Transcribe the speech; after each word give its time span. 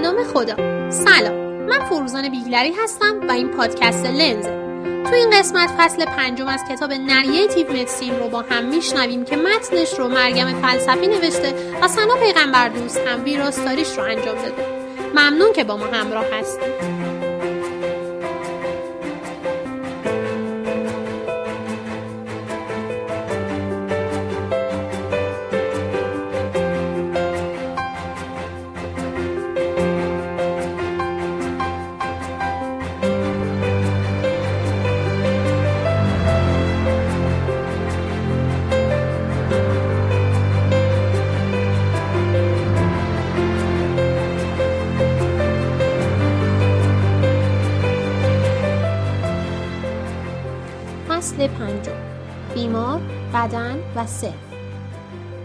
نام 0.00 0.24
خدا. 0.24 0.56
سلام. 0.90 1.34
من 1.66 1.84
فروزان 1.84 2.28
بیگلری 2.28 2.72
هستم 2.72 3.20
و 3.28 3.32
این 3.32 3.48
پادکست 3.48 4.06
لنزه 4.06 4.60
تو 5.04 5.14
این 5.14 5.30
قسمت 5.30 5.70
فصل 5.78 6.04
پنجم 6.04 6.48
از 6.48 6.64
کتاب 6.70 6.92
نریتیو 6.92 7.72
مدسین 7.72 8.18
رو 8.18 8.28
با 8.28 8.44
هم 8.50 8.64
میشنویم 8.64 9.24
که 9.24 9.36
متنش 9.36 9.98
رو 9.98 10.08
مرگم 10.08 10.62
فلسفی 10.62 11.06
نوشته 11.06 11.54
و 11.82 11.88
سنا 11.88 12.14
پیغمبر 12.14 12.68
دوست 12.68 12.98
هم 12.98 13.24
ویراستاریش 13.24 13.98
رو 13.98 14.04
انجام 14.04 14.36
داده. 14.36 14.66
ممنون 15.14 15.52
که 15.52 15.64
با 15.64 15.76
ما 15.76 15.84
همراه 15.84 16.24
هستید. 16.32 16.99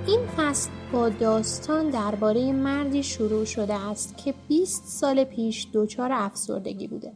این 0.08 0.20
فصل 0.38 0.70
با 0.94 1.10
داستان 1.10 1.90
درباره 1.90 2.52
مردی 2.52 3.04
شروع 3.04 3.46
شده 3.46 3.74
است 3.74 4.18
که 4.18 4.34
20 4.48 4.88
سال 4.88 5.24
پیش 5.24 5.68
دچار 5.74 6.10
افسردگی 6.12 6.88
بوده. 6.88 7.14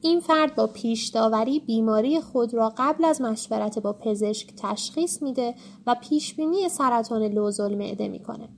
این 0.00 0.20
فرد 0.20 0.54
با 0.54 0.66
پیش 0.66 1.08
داوری 1.08 1.60
بیماری 1.60 2.20
خود 2.20 2.54
را 2.54 2.72
قبل 2.78 3.04
از 3.04 3.20
مشورت 3.20 3.78
با 3.78 3.92
پزشک 3.92 4.52
تشخیص 4.56 5.22
میده 5.22 5.54
و 5.86 5.96
پیشبینی 6.00 6.68
سرطان 6.68 7.22
لوزل 7.22 7.74
معده 7.74 8.08
می‌کنه 8.08 8.48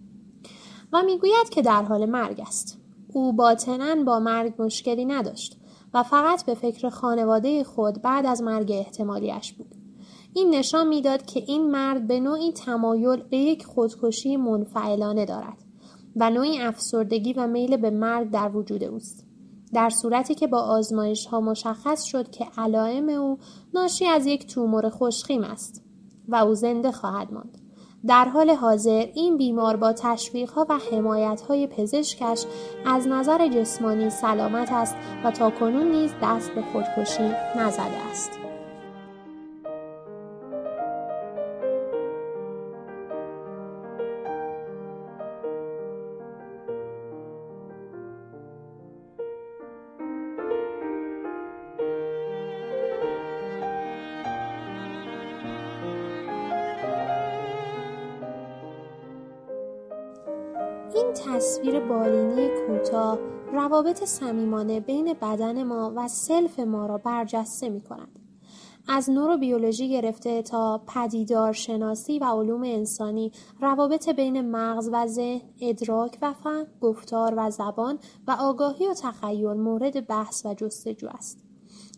و 0.92 1.02
می‌گوید 1.02 1.48
که 1.50 1.62
در 1.62 1.82
حال 1.82 2.06
مرگ 2.06 2.40
است. 2.40 2.78
او 3.12 3.32
باطنا 3.32 4.04
با 4.04 4.20
مرگ 4.20 4.54
مشکلی 4.58 5.04
نداشت 5.04 5.56
و 5.94 6.02
فقط 6.02 6.44
به 6.44 6.54
فکر 6.54 6.88
خانواده 6.88 7.64
خود 7.64 8.02
بعد 8.02 8.26
از 8.26 8.42
مرگ 8.42 8.72
احتمالیش 8.72 9.52
بود. 9.52 9.81
این 10.34 10.50
نشان 10.50 10.88
می‌داد 10.88 11.26
که 11.26 11.40
این 11.46 11.70
مرد 11.70 12.06
به 12.06 12.20
نوعی 12.20 12.52
تمایل 12.52 13.22
به 13.22 13.36
یک 13.36 13.66
خودکشی 13.66 14.36
منفعلانه 14.36 15.24
دارد 15.24 15.56
و 16.16 16.30
نوعی 16.30 16.58
افسردگی 16.60 17.32
و 17.32 17.46
میل 17.46 17.76
به 17.76 17.90
مرگ 17.90 18.30
در 18.30 18.56
وجود 18.56 18.84
اوست. 18.84 19.26
در 19.72 19.90
صورتی 19.90 20.34
که 20.34 20.46
با 20.46 20.58
آزمایش 20.58 21.26
ها 21.26 21.40
مشخص 21.40 22.02
شد 22.02 22.30
که 22.30 22.46
علائم 22.58 23.08
او 23.08 23.38
ناشی 23.74 24.06
از 24.06 24.26
یک 24.26 24.46
تومور 24.46 24.88
خوشخیم 24.88 25.44
است 25.44 25.84
و 26.28 26.36
او 26.36 26.54
زنده 26.54 26.92
خواهد 26.92 27.32
ماند. 27.32 27.58
در 28.06 28.24
حال 28.24 28.50
حاضر 28.50 29.06
این 29.14 29.36
بیمار 29.36 29.76
با 29.76 29.94
ها 30.54 30.66
و 30.68 30.78
های 31.48 31.66
پزشکش 31.66 32.44
از 32.86 33.06
نظر 33.08 33.48
جسمانی 33.48 34.10
سلامت 34.10 34.72
است 34.72 34.96
و 35.24 35.30
تا 35.30 35.50
کنون 35.50 35.90
نیز 35.90 36.12
دست 36.22 36.50
به 36.50 36.62
خودکشی 36.62 37.32
نزده 37.56 38.10
است. 38.10 38.51
تصویر 61.62 61.80
بالینی 61.80 62.48
کوتاه 62.66 63.18
روابط 63.52 64.04
صمیمانه 64.04 64.80
بین 64.80 65.12
بدن 65.12 65.62
ما 65.62 65.92
و 65.96 66.08
سلف 66.08 66.60
ما 66.60 66.86
را 66.86 66.98
برجسته 66.98 67.68
می 67.68 67.80
کند. 67.80 68.18
از 68.88 69.10
نوروبیولوژی 69.10 69.88
گرفته 69.88 70.42
تا 70.42 70.82
پدیدار 70.86 71.52
شناسی 71.52 72.18
و 72.18 72.24
علوم 72.24 72.62
انسانی 72.62 73.32
روابط 73.60 74.08
بین 74.08 74.50
مغز 74.50 74.90
و 74.92 75.06
ذهن، 75.06 75.40
ادراک 75.60 76.18
و 76.22 76.32
فهم، 76.32 76.66
گفتار 76.80 77.34
و 77.36 77.50
زبان 77.50 77.98
و 78.26 78.36
آگاهی 78.40 78.88
و 78.88 78.94
تخیل 78.94 79.52
مورد 79.52 80.06
بحث 80.06 80.46
و 80.46 80.54
جستجو 80.54 81.08
است. 81.08 81.44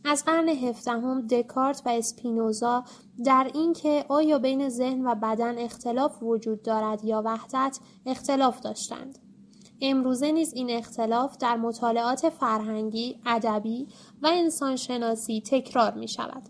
از 0.04 0.24
قرن 0.24 0.48
هفدهم 0.48 1.26
دکارت 1.26 1.82
و 1.86 1.88
اسپینوزا 1.88 2.84
در 3.24 3.50
اینکه 3.54 4.04
آیا 4.08 4.38
بین 4.38 4.69
ذهن 4.69 5.06
و 5.06 5.14
بدن 5.14 5.58
اختلاف 5.58 6.22
وجود 6.22 6.62
دارد 6.62 7.04
یا 7.04 7.22
وحدت 7.24 7.78
اختلاف 8.06 8.60
داشتند 8.60 9.23
امروزه 9.91 10.33
نیز 10.33 10.53
این 10.55 10.71
اختلاف 10.71 11.37
در 11.39 11.56
مطالعات 11.56 12.28
فرهنگی، 12.28 13.21
ادبی 13.27 13.89
و 14.22 14.31
انسانشناسی 14.33 15.43
تکرار 15.47 15.95
می 15.95 16.09
شود. 16.09 16.43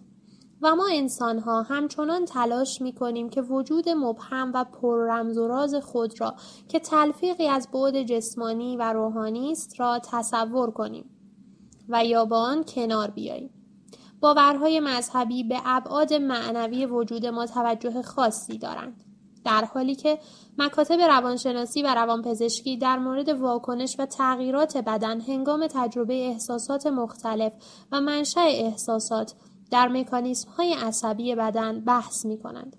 و 0.63 0.75
ما 0.75 0.89
انسان 0.93 1.39
ها 1.39 1.63
همچنان 1.63 2.25
تلاش 2.25 2.81
می 2.81 2.93
کنیم 2.93 3.29
که 3.29 3.43
وجود 3.43 3.89
مبهم 3.89 4.53
و 4.55 4.65
پر 4.65 4.97
رمز 4.97 5.39
و 5.39 5.49
راز 5.49 5.75
خود 5.75 6.21
را 6.21 6.35
که 6.69 6.79
تلفیقی 6.79 7.49
از 7.49 7.69
بعد 7.73 8.03
جسمانی 8.03 8.77
و 8.77 8.93
روحانی 8.93 9.53
است 9.53 9.81
را 9.81 9.99
تصور 9.99 10.71
کنیم. 10.71 11.11
و 11.89 12.05
یا 12.05 12.25
با 12.25 12.39
آن 12.39 12.65
کنار 12.65 13.11
بیاییم 13.11 13.51
باورهای 14.21 14.81
مذهبی 14.81 15.45
به 15.45 15.61
ابعاد 15.65 16.15
معنوی 16.15 16.87
وجود 16.87 17.27
ما 17.27 17.47
توجه 17.47 18.03
خاصی 18.03 18.59
دارند 18.59 19.05
در 19.45 19.65
حالی 19.65 19.95
که 19.95 20.19
مکاتب 20.59 21.01
روانشناسی 21.01 21.83
و 21.83 21.95
روانپزشکی 21.95 22.77
در 22.77 22.99
مورد 22.99 23.29
واکنش 23.29 23.97
و 23.99 24.07
تغییرات 24.07 24.77
بدن 24.77 25.21
هنگام 25.21 25.67
تجربه 25.67 26.15
احساسات 26.15 26.87
مختلف 26.87 27.53
و 27.93 28.01
منشأ 28.01 28.41
احساسات 28.41 29.35
در 29.71 29.89
مکانیسم 29.89 30.51
های 30.51 30.75
عصبی 30.75 31.35
بدن 31.35 31.81
بحث 31.81 32.27
می 32.27 32.39
کنند. 32.39 32.77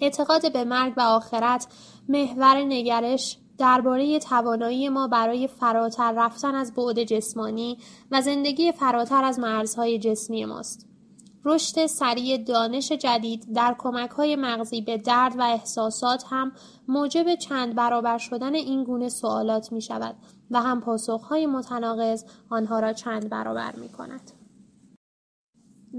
اعتقاد 0.00 0.52
به 0.52 0.64
مرگ 0.64 0.94
و 0.96 1.00
آخرت 1.00 1.66
محور 2.08 2.56
نگرش 2.56 3.38
درباره 3.58 4.18
توانایی 4.18 4.88
ما 4.88 5.08
برای 5.08 5.46
فراتر 5.46 6.12
رفتن 6.12 6.54
از 6.54 6.74
بعد 6.74 7.02
جسمانی 7.02 7.78
و 8.10 8.22
زندگی 8.22 8.72
فراتر 8.72 9.24
از 9.24 9.38
مرزهای 9.38 9.98
جسمی 9.98 10.44
ماست. 10.44 10.87
رشد 11.44 11.86
سریع 11.86 12.36
دانش 12.36 12.92
جدید 12.92 13.46
در 13.54 13.76
کمک 13.78 14.10
های 14.10 14.36
مغزی 14.36 14.80
به 14.80 14.98
درد 14.98 15.38
و 15.38 15.42
احساسات 15.42 16.24
هم 16.30 16.52
موجب 16.88 17.34
چند 17.34 17.74
برابر 17.74 18.18
شدن 18.18 18.54
این 18.54 18.84
گونه 18.84 19.08
سوالات 19.08 19.72
می 19.72 19.82
شود 19.82 20.16
و 20.50 20.62
هم 20.62 20.80
پاسخ 20.80 21.22
های 21.22 21.46
متناقض 21.46 22.24
آنها 22.50 22.80
را 22.80 22.92
چند 22.92 23.28
برابر 23.30 23.76
می 23.76 23.88
کند. 23.88 24.32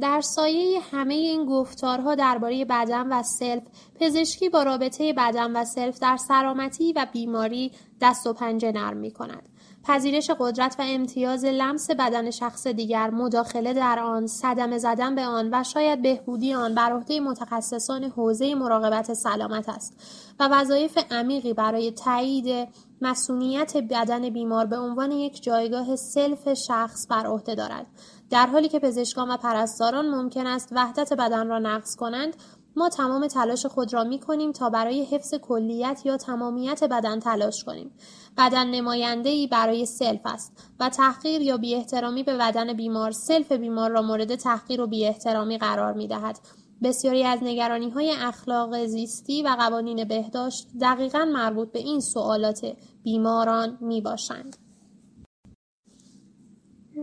در 0.02 0.22
سایه 0.22 0.80
همه 0.92 1.14
این 1.14 1.46
گفتارها 1.46 2.16
درباره 2.16 2.66
بدن 2.66 3.08
و 3.08 3.24
self 3.24 3.64
پزشکی 4.00 4.50
با 4.50 4.64
رابطه 4.64 5.14
بدن 5.14 5.56
و 5.56 5.66
self 5.66 6.00
در 6.00 6.18
سلامتی 6.18 6.94
و 6.94 7.08
بیماری 7.14 7.72
دست 8.02 8.28
و 8.28 8.34
پنجه 8.34 8.72
نرم 8.72 8.98
می 8.98 9.12
کند. 9.12 9.50
پذیرش 9.84 10.32
قدرت 10.40 10.76
و 10.80 10.84
امتیاز 10.86 11.46
لمس 11.46 11.92
بدن 11.92 12.32
شخص 12.32 12.68
دیگر 12.68 13.10
مداخله 13.10 13.74
در 13.74 14.00
آن 14.00 14.28
صدمه 14.28 14.78
زدن 14.78 15.16
به 15.16 15.26
آن 15.26 15.50
و 15.52 15.64
شاید 15.64 16.02
بهبودی 16.02 16.54
آن 16.54 16.76
بر 16.76 16.92
عهده 16.92 17.20
متخصصان 17.20 18.04
حوزه 18.04 18.56
مراقبت 18.56 19.14
سلامت 19.14 19.70
است 19.70 19.94
و 20.40 20.50
وظایف 20.52 20.98
عمیقی 21.12 21.54
برای 21.54 21.92
تایید 21.92 22.68
مسئولیت 23.02 23.78
بدن 23.78 24.30
بیمار 24.30 24.66
به 24.66 24.78
عنوان 24.78 25.12
یک 25.12 25.44
جایگاه 25.44 25.96
self 25.96 26.54
شخص 26.54 27.08
بر 27.10 27.26
عهده 27.26 27.56
دارد. 27.56 27.86
در 28.30 28.46
حالی 28.46 28.70
که 28.70 28.80
پزشکان 28.80 29.32
و 29.32 29.38
پرستاران 29.38 30.10
ممکن 30.10 30.48
است 30.48 30.70
وحدت 30.72 31.14
بدن 31.14 31.48
را 31.48 31.60
نقض 31.60 31.96
کنند 31.96 32.36
ما 32.76 32.90
تمام 32.90 33.28
تلاش 33.28 33.66
خود 33.66 33.94
را 33.94 34.04
می 34.04 34.20
کنیم 34.20 34.52
تا 34.52 34.70
برای 34.70 35.04
حفظ 35.04 35.34
کلیت 35.34 36.02
یا 36.06 36.18
تمامیت 36.18 36.84
بدن 36.84 37.20
تلاش 37.20 37.64
کنیم. 37.64 37.92
بدن 38.38 38.68
نماینده 38.68 39.30
ای 39.30 39.48
برای 39.48 39.86
self 39.86 40.22
است 40.26 40.74
و 40.80 40.90
تحقیر 40.90 41.42
یا 41.42 41.58
بی 41.58 41.76
احترامی 41.76 42.24
به 42.24 42.38
بدن 42.38 42.74
بیمار 42.74 43.12
self 43.12 43.52
بیمار 43.52 43.90
را 43.90 44.02
مورد 44.02 44.36
تحقیر 44.36 44.82
و 44.82 44.88
بی 44.88 45.06
احترامی 45.06 45.58
قرار 45.58 45.94
می 45.94 46.08
دهد. 46.08 46.40
بسیاری 46.84 47.24
از 47.24 47.40
نگرانی 47.44 47.90
های 47.90 48.12
اخلاق 48.12 48.86
زیستی 48.86 49.44
و 49.44 49.56
قوانین 49.60 50.04
بهداشت 50.04 50.68
دقیقا 50.82 51.26
مربوط 51.26 51.72
به 51.72 51.80
این 51.80 52.00
سوالات 52.00 52.76
بیماران 53.04 53.78
می 53.82 54.02
باشند. 54.02 54.69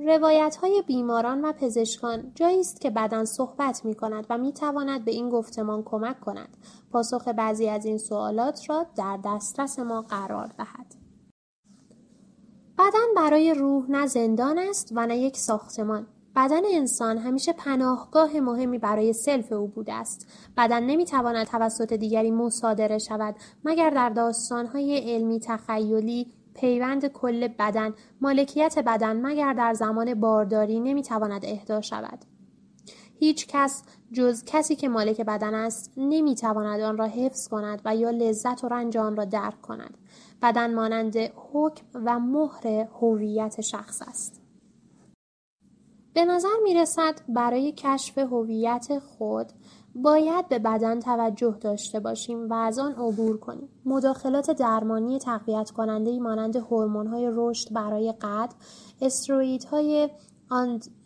روایت 0.04 0.56
های 0.56 0.82
بیماران 0.86 1.44
و 1.44 1.52
پزشکان 1.52 2.32
جایی 2.34 2.60
است 2.60 2.80
که 2.80 2.90
بدن 2.90 3.24
صحبت 3.24 3.84
می 3.84 3.94
کند 3.94 4.26
و 4.30 4.38
می 4.38 4.52
تواند 4.52 5.04
به 5.04 5.10
این 5.10 5.28
گفتمان 5.28 5.82
کمک 5.82 6.20
کند 6.20 6.56
پاسخ 6.92 7.28
بعضی 7.28 7.68
از 7.68 7.84
این 7.84 7.98
سوالات 7.98 8.70
را 8.70 8.86
در 8.96 9.18
دسترس 9.24 9.78
ما 9.78 10.02
قرار 10.02 10.46
دهد. 10.58 10.94
بدن 12.78 13.14
برای 13.16 13.54
روح 13.54 13.90
نه 13.90 14.06
زندان 14.06 14.58
است 14.58 14.92
و 14.94 15.06
نه 15.06 15.18
یک 15.18 15.36
ساختمان. 15.36 16.06
بدن 16.36 16.62
انسان 16.72 17.18
همیشه 17.18 17.52
پناهگاه 17.52 18.40
مهمی 18.40 18.78
برای 18.78 19.12
سلف 19.12 19.52
او 19.52 19.66
بوده 19.66 19.92
است. 19.94 20.26
بدن 20.56 20.82
نمی‌تواند 20.82 21.46
توسط 21.46 21.92
دیگری 21.92 22.30
مصادره 22.30 22.98
شود 22.98 23.34
مگر 23.64 23.90
در 23.90 24.08
داستانهای 24.08 25.14
علمی 25.14 25.40
تخیلی 25.40 26.26
پیوند 26.56 27.06
کل 27.06 27.48
بدن 27.48 27.94
مالکیت 28.20 28.78
بدن 28.78 29.26
مگر 29.26 29.52
در 29.52 29.74
زمان 29.74 30.14
بارداری 30.14 30.80
نمی‌تواند 30.80 31.44
اهدا 31.44 31.80
شود. 31.80 32.18
هیچ 33.18 33.46
کس 33.46 33.82
جز 34.12 34.44
کسی 34.44 34.76
که 34.76 34.88
مالک 34.88 35.20
بدن 35.20 35.54
است 35.54 35.92
نمی‌تواند 35.96 36.80
آن 36.80 36.98
را 36.98 37.04
حفظ 37.04 37.48
کند 37.48 37.82
و 37.84 37.96
یا 37.96 38.10
لذت 38.10 38.64
و 38.64 38.68
رنج 38.68 38.96
آن 38.96 39.16
را 39.16 39.24
درک 39.24 39.62
کند. 39.62 39.98
بدن 40.42 40.74
مانند 40.74 41.16
حکم 41.16 41.86
و 41.94 42.18
مهر 42.18 42.88
هویت 43.00 43.60
شخص 43.60 44.02
است. 44.08 44.42
به 46.14 46.24
نظر 46.24 46.48
می 46.62 46.74
رسد 46.74 47.20
برای 47.28 47.72
کشف 47.72 48.18
هویت 48.18 48.98
خود 48.98 49.46
باید 50.02 50.48
به 50.48 50.58
بدن 50.58 51.00
توجه 51.00 51.56
داشته 51.60 52.00
باشیم 52.00 52.48
و 52.48 52.54
از 52.54 52.78
آن 52.78 52.92
عبور 52.92 53.38
کنیم. 53.38 53.68
مداخلات 53.84 54.50
درمانی 54.50 55.18
تقویت 55.18 55.70
کننده 55.70 56.18
مانند 56.18 56.56
هورمون 56.56 57.06
های 57.06 57.30
رشد 57.34 57.72
برای 57.72 58.14
قد، 58.20 58.48
استروئیدهای 59.00 60.10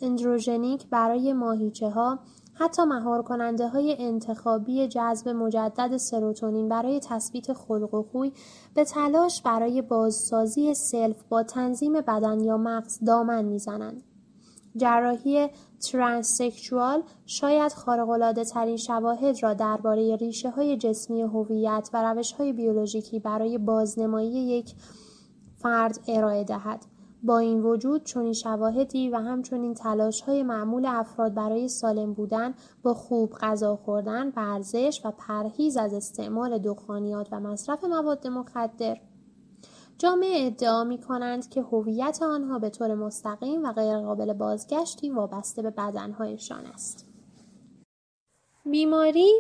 اندروژنیک 0.03 0.87
برای 0.91 1.33
ماهیچه 1.33 1.91
ها، 1.91 2.19
حتی 2.55 2.85
مهار 2.85 3.23
کننده 3.23 3.69
های 3.69 3.97
انتخابی 3.99 4.89
جذب 4.89 5.29
مجدد 5.29 5.97
سروتونین 5.97 6.69
برای 6.69 7.01
تثبیت 7.01 7.53
خلق 7.53 7.95
و 7.95 8.03
خوی 8.03 8.33
به 8.75 8.85
تلاش 8.85 9.43
برای 9.43 9.83
بازسازی 9.83 10.75
self 10.75 11.23
با 11.29 11.43
تنظیم 11.43 11.93
بدن 11.93 12.41
یا 12.41 12.57
مغز 12.57 12.99
دامن 13.05 13.45
می‌زنند. 13.45 14.03
جراحی 14.77 15.49
ترانسکشوال 15.81 17.03
شاید 17.27 17.73
خارق‌العاده 17.73 18.45
ترین 18.45 18.77
شواهد 18.77 19.43
را 19.43 19.55
درباره 19.55 20.17
ریشه 20.17 20.51
های 20.51 20.77
جسمی 20.77 21.23
هویت 21.23 21.91
و 21.93 22.03
روش 22.03 22.33
های 22.33 22.53
بیولوژیکی 22.53 23.21
برای 23.21 23.59
بازنمایی 23.59 24.33
یک 24.33 24.75
فرد 25.57 25.99
ارائه 26.09 26.45
دهد. 26.45 26.87
با 27.23 27.39
این 27.39 27.63
وجود 27.63 28.05
چنین 28.05 28.33
شواهدی 28.33 29.09
و 29.09 29.17
همچنین 29.17 29.75
تلاش 29.75 30.21
های 30.21 30.43
معمول 30.43 30.87
افراد 30.87 31.35
برای 31.35 31.69
سالم 31.69 32.13
بودن 32.13 32.55
با 32.83 32.95
خوب 32.95 33.33
غذا 33.33 33.77
خوردن، 33.77 34.33
ورزش 34.37 35.01
و 35.05 35.11
پرهیز 35.11 35.77
از 35.77 35.95
استعمال 35.95 36.59
دخانیات 36.59 37.29
و 37.33 37.41
مصرف 37.41 37.85
مواد 37.85 38.27
مخدر 38.27 38.97
جامعه 40.01 40.47
ادعا 40.47 40.85
می 40.85 40.99
کنند 40.99 41.49
که 41.49 41.63
هویت 41.63 42.19
آنها 42.23 42.59
به 42.59 42.71
طور 42.71 42.95
مستقیم 42.95 43.65
و 43.65 43.73
غیرقابل 43.73 44.33
بازگشتی 44.33 45.11
وابسته 45.11 45.63
به 45.63 45.71
بدنهایشان 45.71 46.67
است. 46.67 47.07
بیماری 48.65 49.31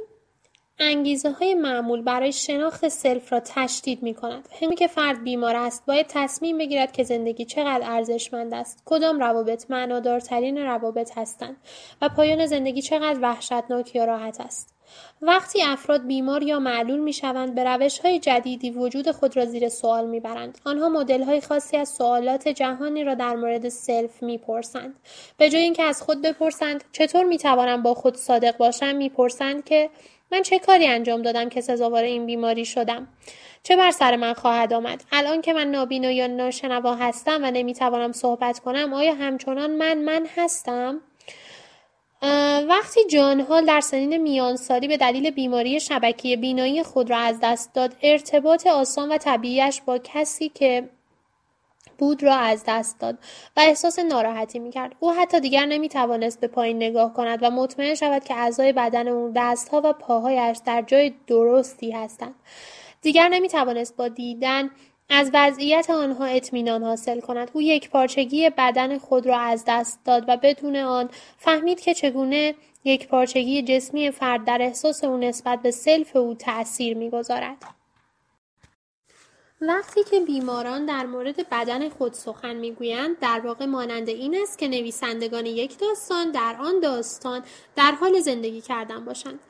انگیزه 0.78 1.30
های 1.30 1.54
معمول 1.54 2.02
برای 2.02 2.32
شناخت 2.32 2.88
self 2.88 3.32
را 3.32 3.40
تشدید 3.40 4.02
می 4.02 4.14
کند. 4.14 4.48
که 4.78 4.86
فرد 4.86 5.24
بیمار 5.24 5.56
است 5.56 5.86
باید 5.86 6.06
تصمیم 6.08 6.58
بگیرد 6.58 6.92
که 6.92 7.04
زندگی 7.04 7.44
چقدر 7.44 7.80
ارزشمند 7.84 8.54
است 8.54 8.82
کدام 8.84 9.18
روابط 9.18 9.70
معنادارترین 9.70 10.58
روابط 10.58 11.18
هستند 11.18 11.56
و 12.02 12.08
پایان 12.08 12.46
زندگی 12.46 12.82
چقدر 12.82 13.18
وحشتناک 13.22 13.94
یا 13.94 14.04
راحت 14.04 14.40
است 14.40 14.79
وقتی 15.22 15.62
افراد 15.62 16.06
بیمار 16.06 16.42
یا 16.42 16.58
معلول 16.58 16.98
می 16.98 17.12
شوند 17.12 17.54
به 17.54 17.64
روش 17.64 17.98
های 17.98 18.18
جدیدی 18.18 18.70
وجود 18.70 19.10
خود 19.10 19.36
را 19.36 19.44
زیر 19.44 19.68
سوال 19.68 20.06
می 20.06 20.20
برند. 20.20 20.58
آنها 20.64 20.88
مدل 20.88 21.22
های 21.22 21.40
خاصی 21.40 21.76
از 21.76 21.88
سوالات 21.88 22.48
جهانی 22.48 23.04
را 23.04 23.14
در 23.14 23.36
مورد 23.36 23.68
self 23.68 24.22
می 24.22 24.38
پرسند. 24.38 24.94
به 25.36 25.50
جای 25.50 25.62
اینکه 25.62 25.82
از 25.82 26.02
خود 26.02 26.22
بپرسند 26.22 26.84
چطور 26.92 27.24
می 27.24 27.38
توانم 27.38 27.82
با 27.82 27.94
خود 27.94 28.16
صادق 28.16 28.56
باشم 28.56 28.96
می 28.96 29.08
پرسند 29.08 29.64
که 29.64 29.90
من 30.32 30.42
چه 30.42 30.58
کاری 30.58 30.86
انجام 30.86 31.22
دادم 31.22 31.48
که 31.48 31.60
سزاوار 31.60 32.04
این 32.04 32.26
بیماری 32.26 32.64
شدم 32.64 33.08
چه 33.62 33.76
بر 33.76 33.90
سر 33.90 34.16
من 34.16 34.32
خواهد 34.32 34.72
آمد 34.72 35.04
الان 35.12 35.42
که 35.42 35.52
من 35.52 35.70
نابینا 35.70 36.10
یا 36.10 36.26
ناشنوا 36.26 36.94
هستم 36.94 37.40
و 37.44 37.50
نمی‌توانم 37.50 38.12
صحبت 38.12 38.58
کنم 38.58 38.94
آیا 38.94 39.14
همچنان 39.14 39.70
من 39.70 39.98
من 39.98 40.26
هستم 40.36 41.00
وقتی 42.68 43.04
جانها 43.10 43.60
در 43.60 43.80
سنین 43.80 44.16
میانسالی 44.16 44.88
به 44.88 44.96
دلیل 44.96 45.30
بیماری 45.30 45.80
شبکی 45.80 46.36
بینایی 46.36 46.82
خود 46.82 47.10
را 47.10 47.16
از 47.18 47.38
دست 47.42 47.74
داد 47.74 47.96
ارتباط 48.02 48.66
آسان 48.66 49.12
و 49.12 49.18
طبیعیش 49.18 49.80
با 49.80 49.98
کسی 49.98 50.48
که 50.48 50.88
بود 51.98 52.22
را 52.22 52.34
از 52.34 52.64
دست 52.66 53.00
داد 53.00 53.18
و 53.56 53.60
احساس 53.60 53.98
ناراحتی 53.98 54.58
می‌کرد. 54.58 54.94
او 55.00 55.12
حتی 55.12 55.40
دیگر 55.40 55.66
نمی‌توانست 55.66 56.40
به 56.40 56.46
پایین 56.46 56.76
نگاه 56.76 57.14
کند 57.14 57.38
و 57.42 57.50
مطمئن 57.50 57.94
شود 57.94 58.24
که 58.24 58.34
اعضای 58.34 58.72
بدن 58.72 59.08
او 59.08 59.32
دستها 59.36 59.80
و 59.84 59.92
پاهایش 59.92 60.58
در 60.66 60.82
جای 60.82 61.12
درستی 61.26 61.90
هستند. 61.90 62.34
دیگر 63.02 63.28
نمی‌توانست 63.28 63.96
با 63.96 64.08
دیدن 64.08 64.70
از 65.12 65.30
وضعیت 65.34 65.90
آنها 65.90 66.24
اطمینان 66.24 66.82
حاصل 66.82 67.20
کند. 67.20 67.50
او 67.52 67.62
یک 67.62 67.90
پارچگی 67.90 68.50
بدن 68.50 68.98
خود 68.98 69.26
را 69.26 69.38
از 69.38 69.64
دست 69.66 70.00
داد 70.04 70.24
و 70.28 70.36
بدون 70.36 70.76
آن 70.76 71.08
فهمید 71.38 71.80
که 71.80 71.94
چگونه 71.94 72.54
یک 72.84 73.08
پارچگی 73.08 73.62
جسمی 73.62 74.10
فرد 74.10 74.44
در 74.44 74.58
احساس 74.62 75.04
او 75.04 75.16
نسبت 75.16 75.62
به 75.62 75.70
سلف 75.70 76.16
او 76.16 76.34
تأثیر 76.34 76.96
می‌گذارد. 76.96 77.56
وقتی 79.60 80.04
که 80.04 80.20
بیماران 80.20 80.86
در 80.86 81.06
مورد 81.06 81.48
بدن 81.48 81.88
خود 81.88 82.12
سخن 82.12 82.56
می‌گویند 82.56 83.18
در 83.18 83.40
واقع 83.44 83.66
مانند 83.66 84.08
این 84.08 84.38
است 84.42 84.58
که 84.58 84.68
نویسندگان 84.68 85.46
یک 85.46 85.78
داستان 85.78 86.30
در 86.30 86.56
آن 86.60 86.80
داستان 86.80 87.42
در 87.76 87.92
حال 87.92 88.20
زندگی 88.20 88.60
کردن 88.60 89.04
باشند. 89.04 89.40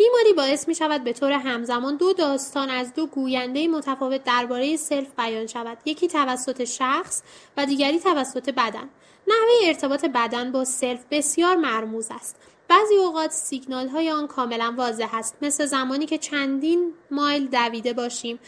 بیماری 0.00 0.32
باعث 0.32 0.68
می 0.68 0.74
شود 0.74 1.04
به 1.04 1.12
طور 1.12 1.32
همزمان 1.32 1.96
دو 1.96 2.12
داستان 2.12 2.70
از 2.70 2.94
دو 2.94 3.06
گوینده 3.06 3.68
متفاوت 3.68 4.24
درباره 4.24 4.76
self 4.76 5.08
بیان 5.18 5.46
شود. 5.46 5.78
یکی 5.84 6.08
توسط 6.08 6.64
شخص 6.64 7.22
و 7.56 7.66
دیگری 7.66 7.98
توسط 7.98 8.50
بدن. 8.50 8.88
نحوه 9.26 9.66
ارتباط 9.66 10.04
بدن 10.04 10.52
با 10.52 10.64
self 10.64 11.04
بسیار 11.10 11.56
مرموز 11.56 12.08
است. 12.10 12.36
بعضی 12.68 12.94
اوقات 12.94 13.30
سیگنال 13.30 13.88
های 13.88 14.10
آن 14.10 14.26
کاملا 14.26 14.74
واضح 14.76 15.14
است 15.14 15.36
مثل 15.42 15.66
زمانی 15.66 16.06
که 16.06 16.18
چندین 16.18 16.92
مایل 17.10 17.48
دویده 17.48 17.92
باشیم 17.92 18.38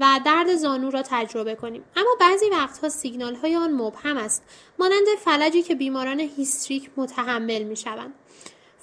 و 0.00 0.20
درد 0.24 0.56
زانو 0.56 0.90
را 0.90 1.02
تجربه 1.02 1.54
کنیم. 1.54 1.84
اما 1.96 2.10
بعضی 2.20 2.50
وقتها 2.50 2.88
سیگنال 2.88 3.34
های 3.34 3.56
آن 3.56 3.72
مبهم 3.72 4.16
است. 4.16 4.42
مانند 4.78 5.06
فلجی 5.24 5.62
که 5.62 5.74
بیماران 5.74 6.20
هیستریک 6.20 6.90
متحمل 6.96 7.62
می 7.62 7.76
شوند 7.76 8.14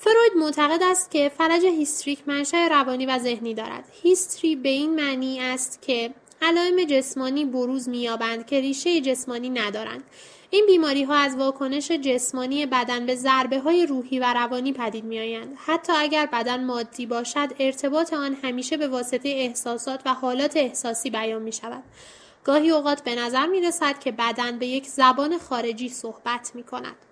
فروید 0.01 0.31
معتقد 0.37 0.83
است 0.83 1.11
که 1.11 1.31
فلج 1.37 1.65
هیستریک 1.65 2.19
منشأ 2.27 2.67
روانی 2.67 3.05
و 3.05 3.19
ذهنی 3.19 3.53
دارد 3.53 3.83
هیستری 4.01 4.55
به 4.55 4.69
این 4.69 4.95
معنی 4.95 5.39
است 5.39 5.81
که 5.81 6.13
علائم 6.41 6.83
جسمانی 6.83 7.45
بروز 7.45 7.89
مییابند 7.89 8.45
که 8.45 8.61
ریشه 8.61 9.01
جسمانی 9.01 9.49
ندارند 9.49 10.03
این 10.49 10.65
بیماری 10.65 11.03
ها 11.03 11.15
از 11.15 11.35
واکنش 11.35 11.91
جسمانی 11.91 12.65
بدن 12.65 13.05
به 13.05 13.15
ضربه 13.15 13.59
های 13.59 13.85
روحی 13.85 14.19
و 14.19 14.33
روانی 14.33 14.73
پدید 14.73 15.03
می 15.03 15.19
آیند. 15.19 15.57
حتی 15.65 15.93
اگر 15.95 16.25
بدن 16.25 16.65
مادی 16.65 17.05
باشد 17.05 17.47
ارتباط 17.59 18.13
آن 18.13 18.37
همیشه 18.43 18.77
به 18.77 18.87
واسطه 18.87 19.29
احساسات 19.29 20.01
و 20.05 20.13
حالات 20.13 20.57
احساسی 20.57 21.09
بیان 21.09 21.41
می 21.41 21.51
شود. 21.51 21.83
گاهی 22.43 22.71
اوقات 22.71 23.03
به 23.03 23.15
نظر 23.15 23.45
می 23.45 23.61
رسد 23.61 23.99
که 23.99 24.11
بدن 24.11 24.59
به 24.59 24.65
یک 24.65 24.87
زبان 24.87 25.37
خارجی 25.37 25.89
صحبت 25.89 26.51
می 26.55 26.63
کند. 26.63 27.08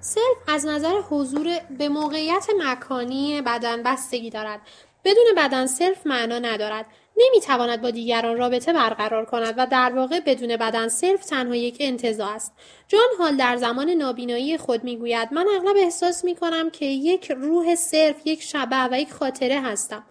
self 0.00 0.36
از 0.46 0.66
نظر 0.66 1.00
حضور 1.10 1.58
به 1.78 1.88
موقعیت 1.88 2.46
مکانی 2.58 3.42
بدن 3.42 3.82
بستگی 3.82 4.30
دارد. 4.30 4.60
بدون 5.04 5.24
بدن 5.36 5.66
self 5.66 6.06
معنا 6.06 6.38
ندارد. 6.38 6.86
نمی‌تواند 7.16 7.82
با 7.82 7.90
دیگران 7.90 8.36
رابطه 8.36 8.72
برقرار 8.72 9.24
کند 9.24 9.54
و 9.56 9.66
در 9.66 9.92
واقع 9.94 10.20
بدون 10.20 10.56
بدن 10.56 10.88
self 10.88 11.24
تنها 11.24 11.54
یک 11.54 11.76
انتزاع 11.80 12.26
است. 12.26 12.52
جان 12.88 13.08
هال 13.18 13.36
در 13.36 13.56
زمان 13.56 13.90
نابینایی 13.90 14.58
خود 14.58 14.84
می‌گوید 14.84 15.28
من 15.32 15.46
اغلب 15.56 15.76
احساس 15.76 16.24
می 16.24 16.34
کنم 16.34 16.70
که 16.70 16.86
یک 16.86 17.32
روح 17.32 17.74
صرف، 17.74 18.16
یک 18.24 18.42
شبح 18.42 18.88
و 18.90 19.00
یک 19.00 19.12
خاطره 19.12 19.60
هستم. 19.60 20.04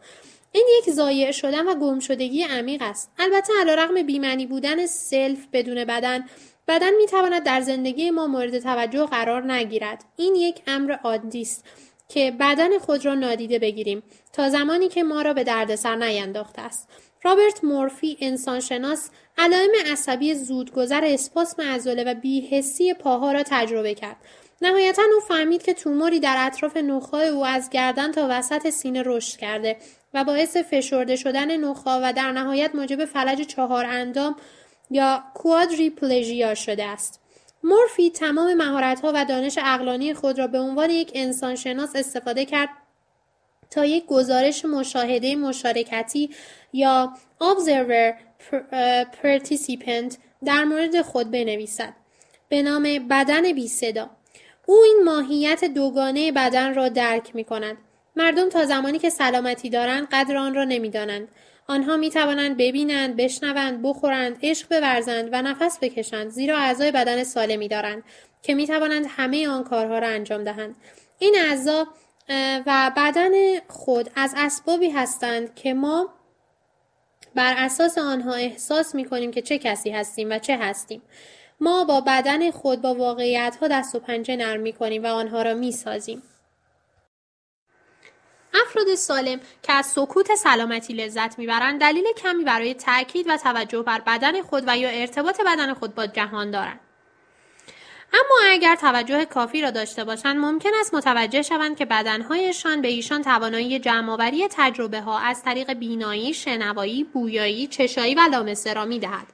این 0.52 0.68
یک 0.78 0.94
ضایع 0.94 1.32
شدن 1.32 1.68
و 1.68 1.76
گم 1.76 2.00
شدگی 2.00 2.44
عمیق 2.44 2.82
است. 2.82 3.12
البته 3.20 3.54
علیرغم 3.62 4.02
بی‌معنی 4.02 4.46
بودن 4.46 4.86
self 4.86 5.48
بدون 5.54 5.86
بدن 5.86 6.26
بدن 6.70 6.96
می 6.96 7.06
تواند 7.06 7.44
در 7.44 7.62
زندگی 7.62 8.12
ما 8.12 8.28
مورد 8.28 8.60
توجه 8.60 9.06
قرار 9.06 9.52
نگیرد. 9.52 10.04
این 10.18 10.36
یک 10.36 10.62
امر 10.68 10.92
عادی 10.92 11.42
است 11.42 11.66
که 12.10 12.32
بدن 12.40 12.80
خود 12.80 13.06
را 13.06 13.16
نادیده 13.16 13.60
بگیریم 13.60 14.04
تا 14.34 14.50
زمانی 14.50 14.88
که 14.88 15.04
ما 15.04 15.22
را 15.22 15.34
به 15.34 15.44
دردسر 15.44 15.96
نینداخته 15.96 16.62
است. 16.62 16.90
رابرت 17.24 17.64
مورفی 17.64 18.18
انسانشناس 18.22 19.10
علائم 19.38 19.72
عصبی 19.92 20.36
زودگذر 20.36 21.06
اسپاسم 21.06 21.62
عضله 21.62 22.04
و 22.04 22.14
بیحسی 22.14 22.94
پاها 22.94 23.32
را 23.32 23.44
تجربه 23.46 23.94
کرد. 23.94 24.18
نهایتا 24.62 25.02
او 25.14 25.20
فهمید 25.28 25.64
که 25.64 25.74
توموری 25.74 26.20
در 26.20 26.36
اطراف 26.40 26.78
نخاع 26.78 27.24
او 27.24 27.46
از 27.46 27.70
گردن 27.70 28.12
تا 28.12 28.28
وسط 28.30 28.70
سینه 28.70 29.04
رشد 29.06 29.38
کرده 29.38 29.78
و 30.14 30.24
باعث 30.24 30.58
فشرده 30.58 31.16
شدن 31.16 31.58
نخاع 31.58 32.10
و 32.10 32.14
در 32.14 32.32
نهایت 32.32 32.76
موجب 32.76 33.06
فلج 33.06 33.42
چهار 33.42 33.86
اندام 33.86 34.36
یا 34.90 35.24
کوادریپلژیا 35.34 36.56
شده 36.56 36.86
است. 36.86 37.22
مورفی 37.64 38.10
تمام 38.10 38.54
مهارت‌ها 38.54 39.12
و 39.16 39.26
دانش 39.26 39.58
اقلانی 39.62 40.14
خود 40.14 40.40
را 40.40 40.48
به 40.48 40.60
عنوان 40.60 40.90
یک 40.90 41.12
انسانشناس 41.16 41.96
استفاده 41.96 42.46
کرد 42.46 42.70
تا 43.72 43.86
یک 43.86 44.06
گزارش 44.06 44.66
مشاهده 44.66 45.36
مشارکتی 45.36 46.30
یا 46.74 47.14
Observer 47.42 48.14
Participant 49.24 50.16
در 50.46 50.64
مورد 50.64 51.02
خود 51.02 51.32
بنویسد 51.32 51.94
به 52.50 52.62
نام 52.62 52.84
بدن 52.84 53.54
بی 53.54 53.68
صدا. 53.68 54.10
او 54.66 54.82
این 54.86 55.02
ماهیت 55.06 55.66
دوگانه 55.66 56.32
بدن 56.32 56.76
را 56.76 56.90
درک 56.90 57.36
می 57.36 57.44
کند. 57.44 57.78
مردم 58.16 58.50
تا 58.50 58.66
زمانی 58.66 59.00
که 59.00 59.10
سلامتی 59.10 59.70
دارند 59.70 60.08
قدر 60.12 60.38
آن 60.38 60.56
را 60.56 60.64
نمی‌دانند. 60.64 61.28
آنها 61.70 61.98
می 61.98 62.10
توانند 62.10 62.58
ببینند، 62.58 63.16
بشنوند، 63.16 63.82
بخورند، 63.82 64.38
عشق 64.44 64.80
بورزند 64.80 65.30
و 65.32 65.42
نفس 65.42 65.78
بکشند 65.82 66.30
زیرا 66.30 66.58
اعضای 66.58 66.92
بدن 66.92 67.24
سالمی 67.24 67.68
دارند 67.68 68.04
که 68.44 68.54
می 68.54 68.68
توانند 68.68 69.06
همه 69.10 69.48
آن 69.48 69.64
کارها 69.64 70.00
را 70.00 70.08
انجام 70.08 70.44
دهند. 70.44 70.76
این 71.20 71.36
اعضا 71.50 71.88
و 72.66 72.92
بدن 72.98 73.60
خود 73.68 74.10
از 74.16 74.34
اسبابی 74.38 74.90
هستند 74.90 75.56
که 75.56 75.74
ما 75.74 76.14
بر 77.36 77.54
اساس 77.58 77.98
آنها 77.98 78.34
احساس 78.34 78.96
می 78.96 79.06
کنیم 79.06 79.32
که 79.32 79.42
چه 79.42 79.58
کسی 79.58 79.90
هستیم 79.90 80.30
و 80.32 80.40
چه 80.40 80.58
هستیم. 80.58 81.02
ما 81.60 81.86
با 81.86 82.02
بدن 82.02 82.52
خود 82.52 82.82
با 82.82 82.94
واقعیت 82.94 83.58
ها 83.62 83.68
دست 83.68 83.96
و 83.96 84.00
پنجه 84.00 84.36
نرم 84.36 84.60
می 84.60 84.74
کنیم 84.74 85.04
و 85.04 85.08
آنها 85.08 85.42
را 85.42 85.54
می 85.54 85.72
سازیم. 85.72 86.24
افراد 88.54 88.96
سالم 88.96 89.40
که 89.64 89.74
از 89.74 89.86
سکوت 89.86 90.36
سلامتی 90.36 90.94
لذت 90.94 91.40
می‌برند 91.40 91.82
دلیل 91.82 92.06
کمی 92.18 92.44
برای 92.44 92.74
تاکید 92.74 93.26
و 93.30 93.38
توجه 93.38 93.82
بر 93.82 94.00
بدن 94.00 94.42
خود 94.42 94.64
و 94.68 94.78
یا 94.78 94.90
ارتباط 94.90 95.42
بدن 95.42 95.74
خود 95.74 95.96
با 95.96 96.08
جهان 96.08 96.52
دارند 96.52 96.80
اما 98.14 98.52
اگر 98.52 98.76
توجه 98.76 99.26
کافی 99.26 99.62
را 99.62 99.72
داشته 99.72 100.04
باشند 100.04 100.38
ممکن 100.38 100.70
است 100.80 100.94
متوجه 100.94 101.42
شوند 101.42 101.78
که 101.78 101.86
بدنهایشان 101.86 102.82
به 102.82 102.88
ایشان 102.88 103.22
توانایی 103.22 103.80
جمعآوری 103.80 104.48
تجربه 104.52 105.02
ها 105.02 105.20
از 105.20 105.44
طریق 105.44 105.74
بینایی، 105.74 106.34
شنوایی، 106.34 107.04
بویایی، 107.04 107.68
چشایی 107.68 108.16
و 108.16 108.20
لامسه 108.32 108.74
را 108.74 108.86
می‌دهد. 108.86 109.28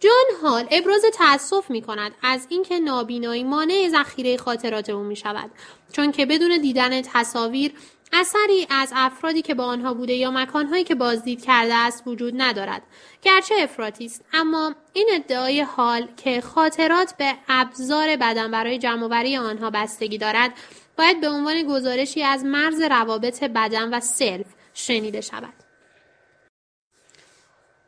جان 0.00 0.24
هال 0.42 0.66
ابراز 0.70 1.02
تأسف 1.14 1.70
می 1.70 1.82
کند 1.82 2.12
از 2.22 2.46
اینکه 2.50 2.78
نابینایی 2.78 3.44
مانع 3.44 3.88
ذخیره 3.88 4.36
خاطرات 4.36 4.90
او 4.90 5.02
می 5.02 5.16
شود 5.16 5.50
چون 5.92 6.12
که 6.12 6.26
بدون 6.26 6.60
دیدن 6.60 7.02
تصاویر 7.02 7.72
اثری 8.12 8.66
از 8.70 8.92
افرادی 8.96 9.42
که 9.42 9.54
با 9.54 9.64
آنها 9.64 9.94
بوده 9.94 10.12
یا 10.12 10.30
مکانهایی 10.30 10.84
که 10.84 10.94
بازدید 10.94 11.44
کرده 11.44 11.74
است 11.74 12.02
وجود 12.06 12.34
ندارد. 12.36 12.82
گرچه 13.22 13.54
افراطی 13.58 14.04
است 14.04 14.24
اما 14.32 14.74
این 14.92 15.08
ادعای 15.12 15.60
حال 15.60 16.08
که 16.16 16.40
خاطرات 16.40 17.16
به 17.16 17.34
ابزار 17.48 18.16
بدن 18.16 18.50
برای 18.50 18.78
جمعآوری 18.78 19.36
آنها 19.36 19.70
بستگی 19.70 20.18
دارد 20.18 20.52
باید 20.98 21.20
به 21.20 21.28
عنوان 21.28 21.62
گزارشی 21.62 22.22
از 22.22 22.44
مرز 22.44 22.80
روابط 22.80 23.44
بدن 23.44 23.94
و 23.94 24.00
سلف 24.00 24.46
شنیده 24.74 25.20
شود. 25.20 25.59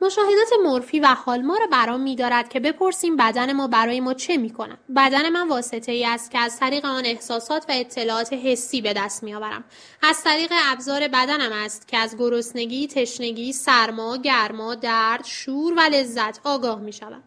مشاهدات 0.02 0.48
مورفی 0.64 1.00
و 1.00 1.06
حال 1.06 1.42
ما 1.42 1.56
را 1.56 1.66
برام 1.66 2.00
میدارد 2.00 2.48
که 2.48 2.60
بپرسیم 2.60 3.16
بدن 3.16 3.52
ما 3.52 3.68
برای 3.68 4.00
ما 4.00 4.14
چه 4.14 4.36
می 4.36 4.50
کند. 4.50 4.78
بدن 4.96 5.28
من 5.28 5.48
واسطه 5.48 5.92
ای 5.92 6.06
است 6.06 6.30
که 6.30 6.38
از 6.38 6.58
طریق 6.58 6.84
آن 6.84 7.06
احساسات 7.06 7.64
و 7.68 7.72
اطلاعات 7.72 8.32
حسی 8.32 8.80
به 8.80 8.92
دست 8.92 9.22
میآورم. 9.22 9.64
از 10.02 10.22
طریق 10.24 10.52
ابزار 10.72 11.08
بدنم 11.08 11.52
است 11.52 11.88
که 11.88 11.96
از 11.96 12.16
گرسنگی، 12.18 12.86
تشنگی، 12.86 13.52
سرما، 13.52 14.16
گرما، 14.16 14.74
درد، 14.74 15.24
شور 15.24 15.74
و 15.76 15.80
لذت 15.80 16.40
آگاه 16.44 16.80
می 16.80 16.92
شوم. 16.92 17.22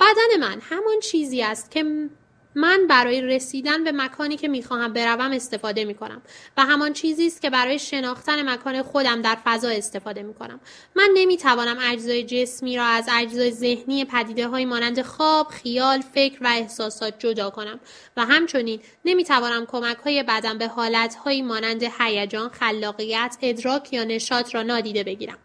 بدن 0.00 0.40
من 0.40 0.60
همان 0.60 1.00
چیزی 1.02 1.42
است 1.42 1.70
که 1.70 2.10
من 2.54 2.86
برای 2.88 3.22
رسیدن 3.22 3.84
به 3.84 3.92
مکانی 3.92 4.36
که 4.36 4.48
می‌خواهم 4.48 4.92
بروم 4.92 5.32
استفاده 5.32 5.84
می‌کنم 5.84 6.22
و 6.56 6.64
همان 6.64 6.92
چیزی 6.92 7.26
است 7.26 7.42
که 7.42 7.50
برای 7.50 7.78
شناختن 7.78 8.48
مکان 8.48 8.82
خودم 8.82 9.22
در 9.22 9.38
فضا 9.44 9.68
استفاده 9.68 10.22
می‌کنم. 10.22 10.60
من 10.96 11.08
نمی‌توانم 11.14 11.78
اجزای 11.80 12.22
جسمی 12.22 12.76
را 12.76 12.84
از 12.84 13.08
اجزای 13.12 13.50
ذهنی 13.50 14.04
پدیده 14.04 14.48
های 14.48 14.64
مانند 14.64 15.02
خواب 15.02 15.46
خیال 15.46 16.00
فکر 16.00 16.38
و 16.40 16.46
احساسات 16.46 17.18
جدا 17.18 17.50
کنم 17.50 17.80
و 18.16 18.24
همچنین 18.24 18.80
نمی‌توانم 19.04 19.66
کمک 19.66 19.96
های 19.96 20.22
بدن 20.22 20.58
به 20.58 20.68
حالت 20.68 21.16
مانند 21.26 21.82
هیجان 22.00 22.48
خلاقیت 22.48 23.36
ادراک 23.42 23.92
یا 23.92 24.04
نشاط 24.04 24.54
را 24.54 24.62
نادیده 24.62 25.04
بگیرم. 25.04 25.38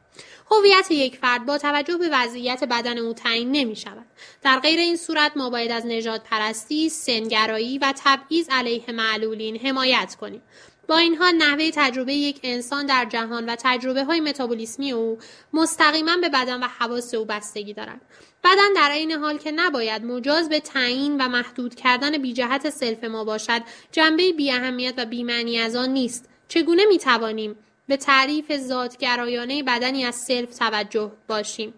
هویت 0.52 0.92
یک 0.92 1.18
فرد 1.18 1.46
با 1.46 1.58
توجه 1.58 1.98
به 1.98 2.10
وضعیت 2.12 2.64
بدن 2.64 2.98
او 2.98 3.14
تعیین 3.14 3.52
نمی 3.52 3.76
شود. 3.76 4.06
در 4.42 4.60
غیر 4.60 4.80
این 4.80 4.98
صورت 4.98 5.32
ما 5.38 5.50
باید 5.50 5.72
از 5.72 5.86
نجات 5.86 6.24
پرستی، 6.24 6.90
سنگرایی 6.90 7.78
و 7.78 7.94
تبعیض 8.04 8.48
علیه 8.50 8.92
معلولین 8.92 9.58
حمایت 9.58 10.16
کنیم. 10.22 10.42
با 10.88 10.98
این 10.98 11.16
حال 11.16 11.34
نحوه 11.36 11.72
تجربه 11.72 12.14
یک 12.14 12.40
انسان 12.44 12.86
در 12.86 13.06
جهان 13.06 13.50
و 13.50 13.56
تجربه 13.60 14.04
های 14.04 14.20
متابولیسمی 14.20 14.92
او 14.92 15.18
مستقیما 15.54 16.18
به 16.18 16.30
بدن 16.30 16.64
و 16.64 16.68
حواس 16.68 17.14
او 17.14 17.26
بستگی 17.26 17.74
دارد. 17.74 18.02
بدن 18.44 18.74
در 18.76 18.92
این 18.92 19.12
حال 19.12 19.38
که 19.38 19.52
نباید 19.52 20.06
مجاز 20.06 20.50
به 20.50 20.60
تعیین 20.60 21.18
و 21.22 21.30
محدود 21.30 21.76
کردن 21.76 22.18
بی 22.18 22.34
جهت 22.34 22.70
self 22.70 23.04
ما 23.04 23.24
باشد 23.24 23.62
جنبه 23.92 24.34
بی 24.34 24.52
اهمیت 24.52 24.94
و 24.98 25.06
بیمعنی 25.06 25.60
از 25.60 25.76
آن 25.76 25.90
نیست 25.90 26.30
چگونه 26.48 26.86
می 26.86 26.98
توانیم 26.98 27.56
به 27.88 27.98
تعریف 27.98 28.58
ذاتگرایانه 28.58 29.64
بدنی 29.64 30.06
از 30.06 30.16
self 30.16 30.58
توجه 30.58 31.12
باشیم. 31.28 31.74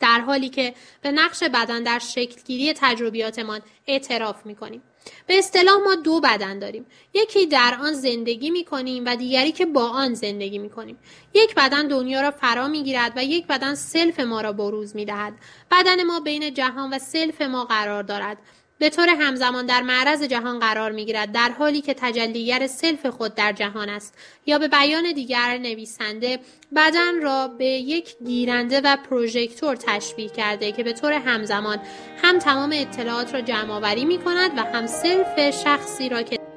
در 0.00 0.20
حالی 0.20 0.48
که 0.48 0.74
به 1.02 1.12
نقش 1.12 1.42
بدن 1.42 1.82
در 1.82 1.98
شکلگیری 1.98 2.72
تجربیاتمان 2.76 3.60
اعتراف 3.86 4.46
می 4.46 4.54
کنیم. 4.54 4.82
به 5.26 5.38
اصطلاح 5.38 5.76
ما 5.84 5.94
دو 5.94 6.20
بدن 6.20 6.58
داریم. 6.58 6.86
یکی 7.14 7.46
در 7.46 7.78
آن 7.80 7.92
زندگی 7.92 8.50
می 8.50 8.64
کنیم 8.64 9.04
و 9.06 9.16
دیگری 9.16 9.52
که 9.52 9.66
با 9.66 9.88
آن 9.88 10.14
زندگی 10.14 10.58
می 10.58 10.70
کنیم. 10.70 10.98
یک 11.34 11.54
بدن 11.54 11.88
دنیا 11.88 12.20
را 12.20 12.30
فرا 12.30 12.68
می 12.68 12.82
گیرد 12.82 13.12
و 13.16 13.24
یک 13.24 13.46
بدن 13.46 13.74
self 13.74 14.20
ما 14.20 14.40
را 14.40 14.52
بروز 14.52 14.96
می 14.96 15.04
دهد. 15.04 15.34
بدن 15.70 16.04
ما 16.04 16.20
بین 16.20 16.54
جهان 16.54 16.94
و 16.94 16.98
self 16.98 17.40
ما 17.42 17.64
قرار 17.64 18.02
دارد. 18.02 18.38
به 18.80 18.90
طور 18.90 19.08
همزمان 19.08 19.66
در 19.66 19.82
معرض 19.82 20.22
جهان 20.22 20.58
قرار 20.58 20.92
می 20.92 21.04
گیرد 21.06 21.32
در 21.32 21.50
حالی 21.58 21.80
که 21.80 21.94
تجلیگر 21.94 22.66
self 22.66 23.06
خود 23.06 23.34
در 23.34 23.52
جهان 23.52 23.88
است. 23.88 24.14
یا 24.46 24.58
به 24.58 24.68
بیان 24.68 25.12
دیگر 25.12 25.58
نویسنده 25.58 26.38
بدن 26.76 27.22
را 27.22 27.48
به 27.48 27.64
یک 27.64 28.16
گیرنده 28.24 28.80
و 28.84 28.96
پروژکتور 29.10 29.76
تشبیه 29.76 30.28
کرده 30.28 30.72
که 30.72 30.82
به 30.82 30.92
طور 30.92 31.12
همزمان 31.12 31.78
هم 32.22 32.38
تمام 32.38 32.70
اطلاعات 32.74 33.34
را 33.34 33.40
جمع 33.40 33.70
آوری 33.70 34.04
می 34.04 34.18
کند 34.18 34.58
و 34.58 34.60
هم 34.60 34.86
self 34.86 35.62
شخصی 35.64 36.08
را 36.08 36.22
که 36.22 36.49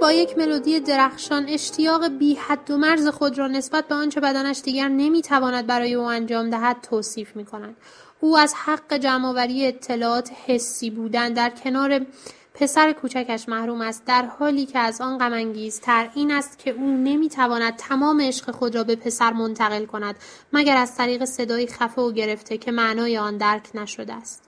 با 0.00 0.12
یک 0.12 0.38
ملودی 0.38 0.80
درخشان 0.80 1.46
اشتیاق 1.48 2.08
بی 2.08 2.34
حد 2.34 2.70
و 2.70 2.76
مرز 2.76 3.08
خود 3.08 3.38
را 3.38 3.46
نسبت 3.46 3.88
به 3.88 3.94
آنچه 3.94 4.20
بدنش 4.20 4.60
دیگر 4.60 4.88
نمی‌تواند 4.88 5.66
برای 5.66 5.94
او 5.94 6.04
انجام 6.04 6.50
دهد 6.50 6.76
توصیف 6.82 7.36
می 7.36 7.44
کند. 7.44 7.76
او 8.20 8.38
از 8.38 8.54
حق 8.54 8.94
جمعآوری 8.94 9.66
اطلاعات 9.66 10.30
حسی 10.46 10.90
بودن 10.90 11.32
در 11.32 11.50
کنار 11.50 12.06
پسر 12.54 12.92
کوچکش 12.92 13.48
محروم 13.48 13.80
است 13.80 14.04
در 14.04 14.26
حالی 14.26 14.66
که 14.66 14.78
از 14.78 15.00
آن 15.00 15.18
غمانگیزتر 15.18 16.10
این 16.14 16.32
است 16.32 16.58
که 16.58 16.70
او 16.70 16.86
نمی‌تواند 16.86 17.76
تمام 17.76 18.20
عشق 18.20 18.50
خود 18.50 18.74
را 18.74 18.84
به 18.84 18.96
پسر 18.96 19.32
منتقل 19.32 19.84
کند 19.84 20.16
مگر 20.52 20.76
از 20.76 20.96
طریق 20.96 21.24
صدایی 21.24 21.66
خفه 21.66 22.02
و 22.02 22.12
گرفته 22.12 22.58
که 22.58 22.72
معنای 22.72 23.18
آن 23.18 23.36
درک 23.36 23.68
نشده 23.74 24.14
است 24.14 24.42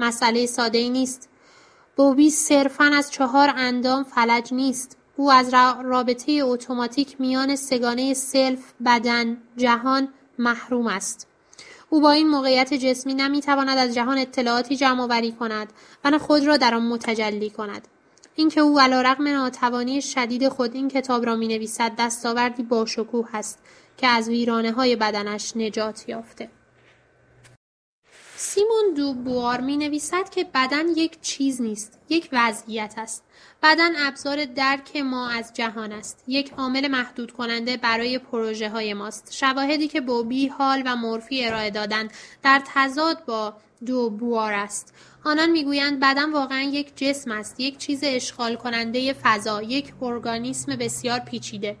مسئله 0.00 0.46
ساده 0.46 0.78
ای 0.78 0.90
نیست 0.90 1.28
بوبی 1.98 2.30
صرفا 2.30 2.84
از 2.84 3.10
چهار 3.10 3.52
اندام 3.56 4.04
فلج 4.04 4.54
نیست. 4.54 4.96
او 5.16 5.32
از 5.32 5.54
رابطه 5.84 6.32
اتوماتیک 6.42 7.20
میان 7.20 7.56
سگانه 7.56 8.14
سلف، 8.14 8.72
بدن، 8.86 9.36
جهان 9.56 10.08
محروم 10.38 10.86
است. 10.86 11.26
او 11.90 12.00
با 12.00 12.10
این 12.10 12.28
موقعیت 12.28 12.74
جسمی 12.74 13.14
نمی‌تواند 13.14 13.78
از 13.78 13.94
جهان 13.94 14.18
اطلاعاتی 14.18 14.76
جمع 14.76 15.02
آوری 15.02 15.32
کند 15.32 15.72
و 16.04 16.10
نه 16.10 16.18
خود 16.18 16.46
را 16.46 16.56
در 16.56 16.74
آن 16.74 16.86
متجلی 16.86 17.50
کند. 17.50 17.88
اینکه 18.34 18.60
او 18.60 18.80
علیرغم 18.80 19.28
ناتوانی 19.28 20.02
شدید 20.02 20.48
خود 20.48 20.74
این 20.74 20.88
کتاب 20.88 21.26
را 21.26 21.36
می 21.36 21.48
نویسد 21.48 21.92
دستاوردی 21.98 22.62
باشکوه 22.62 23.28
است 23.32 23.58
که 23.96 24.06
از 24.06 24.28
ویرانه 24.28 24.72
های 24.72 24.96
بدنش 24.96 25.56
نجات 25.56 26.08
یافته. 26.08 26.50
سیمون 28.40 28.94
دو 28.96 29.12
بوار 29.12 29.60
می 29.60 29.76
نویسد 29.76 30.30
که 30.30 30.46
بدن 30.54 30.88
یک 30.88 31.20
چیز 31.20 31.62
نیست، 31.62 31.98
یک 32.08 32.28
وضعیت 32.32 32.94
است. 32.96 33.24
بدن 33.62 34.06
ابزار 34.06 34.44
درک 34.44 34.96
ما 34.96 35.28
از 35.28 35.52
جهان 35.54 35.92
است. 35.92 36.24
یک 36.28 36.52
عامل 36.52 36.88
محدود 36.88 37.32
کننده 37.32 37.76
برای 37.76 38.18
پروژه 38.18 38.68
های 38.68 38.94
ماست. 38.94 39.32
شواهدی 39.32 39.88
که 39.88 40.00
بوبی، 40.00 40.48
حال 40.48 40.82
و 40.86 40.96
مورفی 40.96 41.44
ارائه 41.44 41.70
دادن 41.70 42.08
در 42.42 42.62
تضاد 42.74 43.24
با 43.24 43.54
دو 43.86 44.10
بوار 44.10 44.52
است. 44.52 44.94
آنان 45.24 45.50
می‌گویند 45.50 46.00
بدن 46.00 46.32
واقعا 46.32 46.60
یک 46.60 46.96
جسم 46.96 47.32
است، 47.32 47.60
یک 47.60 47.78
چیز 47.78 48.00
اشغال 48.02 48.56
کننده 48.56 49.12
فضا، 49.12 49.62
یک 49.62 49.92
ارگانیسم 50.02 50.76
بسیار 50.76 51.18
پیچیده. 51.18 51.76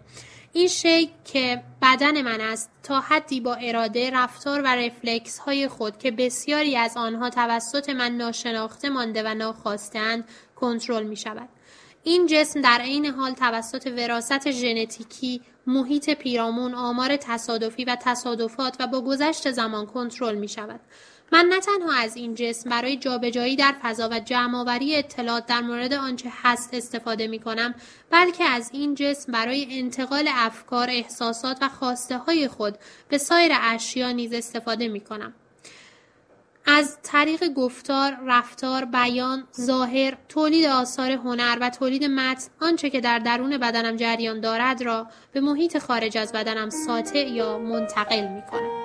این 0.58 0.68
شی 0.68 1.10
که 1.24 1.62
بدن 1.82 2.22
من 2.22 2.40
است 2.40 2.70
تا 2.82 3.00
حدی 3.00 3.40
با 3.40 3.54
اراده 3.54 4.10
رفتار 4.10 4.62
و 4.62 4.66
رفلکس 4.66 5.38
های 5.38 5.68
خود 5.68 5.98
که 5.98 6.10
بسیاری 6.10 6.76
از 6.76 6.96
آنها 6.96 7.30
توسط 7.30 7.88
من 7.88 8.12
ناشناخته 8.12 8.88
مانده 8.88 9.22
و 9.22 9.34
ناخواستند 9.34 10.24
کنترل 10.56 11.02
می 11.02 11.16
شود. 11.16 11.48
این 12.02 12.26
جسم 12.26 12.60
در 12.60 12.80
عین 12.80 13.06
حال 13.06 13.32
توسط 13.32 13.92
وراست 13.96 14.50
ژنتیکی، 14.50 15.42
محیط 15.66 16.10
پیرامون، 16.10 16.74
آمار 16.74 17.16
تصادفی 17.16 17.84
و 17.84 17.96
تصادفات 18.00 18.76
و 18.80 18.86
با 18.86 19.00
گذشت 19.00 19.50
زمان 19.50 19.86
کنترل 19.86 20.34
می 20.34 20.48
شود. 20.48 20.80
من 21.32 21.46
نه 21.52 21.60
تنها 21.60 21.92
از 21.92 22.16
این 22.16 22.34
جسم 22.34 22.70
برای 22.70 22.96
جابجایی 22.96 23.56
در 23.56 23.74
فضا 23.82 24.08
و 24.08 24.20
جمعآوری 24.20 24.96
اطلاعات 24.96 25.46
در 25.46 25.60
مورد 25.60 25.92
آنچه 25.92 26.32
هست 26.42 26.74
استفاده 26.74 27.26
می 27.26 27.38
کنم 27.38 27.74
بلکه 28.10 28.44
از 28.44 28.70
این 28.72 28.94
جسم 28.94 29.32
برای 29.32 29.66
انتقال 29.70 30.28
افکار، 30.34 30.90
احساسات 30.90 31.58
و 31.62 31.68
خواسته 31.68 32.18
های 32.18 32.48
خود 32.48 32.78
به 33.08 33.18
سایر 33.18 33.52
اشیا 33.54 34.12
نیز 34.12 34.32
استفاده 34.32 34.88
می 34.88 35.00
کنم. 35.00 35.34
از 36.66 36.98
طریق 37.02 37.48
گفتار، 37.48 38.18
رفتار، 38.26 38.84
بیان، 38.84 39.44
ظاهر، 39.60 40.16
تولید 40.28 40.66
آثار 40.66 41.10
هنر 41.10 41.58
و 41.60 41.70
تولید 41.70 42.04
متن 42.04 42.48
آنچه 42.60 42.90
که 42.90 43.00
در 43.00 43.18
درون 43.18 43.58
بدنم 43.58 43.96
جریان 43.96 44.40
دارد 44.40 44.82
را 44.82 45.06
به 45.32 45.40
محیط 45.40 45.78
خارج 45.78 46.18
از 46.18 46.32
بدنم 46.32 46.70
ساطع 46.70 47.28
یا 47.28 47.58
منتقل 47.58 48.28
می 48.28 48.42
کنم. 48.50 48.77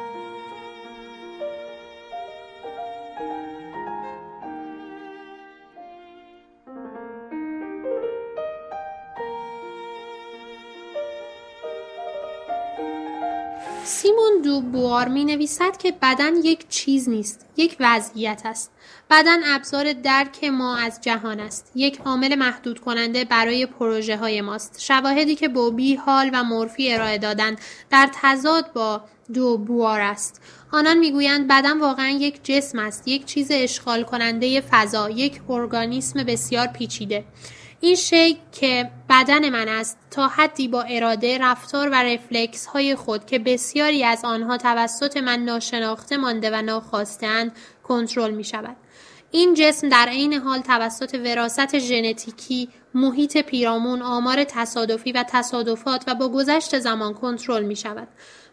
بوار 14.62 15.08
می 15.08 15.26
نویسد 15.26 15.78
که 15.78 15.94
بدن 16.02 16.36
یک 16.36 16.70
چیز 16.70 17.10
نیست، 17.10 17.46
یک 17.58 17.78
وضعیت 17.80 18.42
است. 18.46 18.72
بدن 19.10 19.56
ابزار 19.56 19.94
درک 19.94 20.44
ما 20.44 20.78
از 20.78 21.02
جهان 21.02 21.40
است. 21.40 21.72
یک 21.76 22.00
عامل 22.06 22.36
محدود 22.36 22.80
کننده 22.80 23.26
برای 23.26 23.66
پروژه 23.66 24.18
های 24.18 24.42
ماست. 24.42 24.82
شواهدی 24.82 25.36
که 25.36 25.48
بوبی، 25.48 25.96
حال 25.96 26.30
و 26.34 26.44
مورفی 26.44 26.94
ارائه 26.94 27.18
دادن 27.18 27.56
در 27.90 28.10
تضاد 28.14 28.74
با 28.74 29.02
دو 29.34 29.58
بوار 29.58 30.02
است. 30.02 30.42
آنان 30.72 30.98
می‌گویند 30.98 31.48
بدن 31.48 31.80
واقعا 31.80 32.10
یک 32.10 32.40
جسم 32.44 32.80
است، 32.80 33.08
یک 33.08 33.26
چیز 33.26 33.48
اشغال 33.52 34.04
کننده 34.04 34.62
فضا، 34.62 35.10
یک 35.10 35.42
ارگانیسم 35.50 36.24
بسیار 36.24 36.68
پیچیده. 36.68 37.26
این 37.84 37.96
شی 37.96 38.38
که 38.52 38.92
بدن 39.10 39.50
من 39.50 39.68
است 39.68 39.98
تا 40.12 40.28
حدی 40.28 40.68
با 40.68 40.82
اراده 40.82 41.38
رفتار 41.38 41.90
و 41.90 41.94
رفلکس 41.94 42.66
های 42.66 42.96
خود 42.96 43.26
که 43.26 43.40
بسیاری 43.40 44.04
از 44.04 44.26
آنها 44.26 44.58
توسط 44.58 45.18
من 45.18 45.40
ناشناخته 45.40 46.18
مانده 46.18 46.50
و 46.54 46.62
ناخواستند 46.62 47.52
کنترل 47.84 48.32
می 48.32 48.44
شود. 48.44 48.76
این 49.32 49.54
جسم 49.54 49.90
در 49.90 50.10
عین 50.10 50.34
حال 50.34 50.60
توسط 50.60 51.16
وراست 51.26 51.78
ژنتیکی، 51.80 52.70
محیط 52.94 53.38
پیرامون، 53.38 54.02
آمار 54.02 54.44
تصادفی 54.44 55.12
و 55.12 55.24
تصادفات 55.30 56.04
و 56.08 56.16
با 56.16 56.30
گذشت 56.30 56.80
زمان 56.80 57.14
کنترل 57.14 57.64
می 57.64 57.76
شود. 57.76 58.08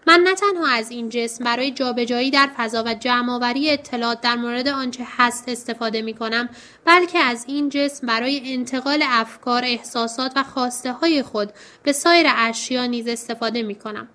من 0.06 0.20
نه 0.20 0.34
تنها 0.34 0.68
از 0.68 0.90
این 0.90 1.08
جسم 1.08 1.44
برای 1.44 1.70
جابجایی 1.70 2.30
در 2.30 2.48
فضا 2.56 2.84
و 2.86 2.94
جمعآوری 2.94 3.70
اطلاعات 3.70 4.20
در 4.20 4.36
مورد 4.36 4.68
آنچه 4.68 5.06
هست 5.16 5.48
استفاده 5.48 6.02
می 6.02 6.14
کنم 6.14 6.48
بلکه 6.84 7.18
از 7.18 7.44
این 7.48 7.68
جسم 7.68 8.06
برای 8.06 8.40
انتقال 8.44 9.04
افکار، 9.06 9.64
احساسات 9.64 10.32
و 10.36 10.42
خواسته 10.42 10.92
های 10.92 11.22
خود 11.22 11.52
به 11.82 11.92
سایر 11.92 12.26
اشیا 12.36 12.86
نیز 12.86 13.08
استفاده 13.08 13.62
می 13.62 13.74
کنم. 13.74 14.08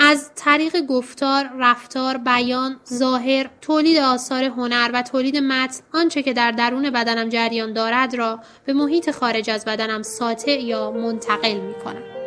از 0.00 0.30
طریق 0.36 0.80
گفتار، 0.80 1.50
رفتار، 1.58 2.16
بیان، 2.16 2.80
ظاهر، 2.92 3.50
تولید 3.60 3.98
آثار 3.98 4.44
هنر 4.44 4.90
و 4.94 5.02
تولید 5.02 5.36
متن 5.36 5.80
آنچه 5.94 6.22
که 6.22 6.32
در 6.32 6.50
درون 6.50 6.90
بدنم 6.90 7.28
جریان 7.28 7.72
دارد 7.72 8.14
را 8.14 8.40
به 8.64 8.72
محیط 8.72 9.10
خارج 9.10 9.50
از 9.50 9.64
بدنم 9.64 10.02
ساطع 10.02 10.60
یا 10.60 10.90
منتقل 10.90 11.54
می 11.60 11.74
کنم. 11.84 12.17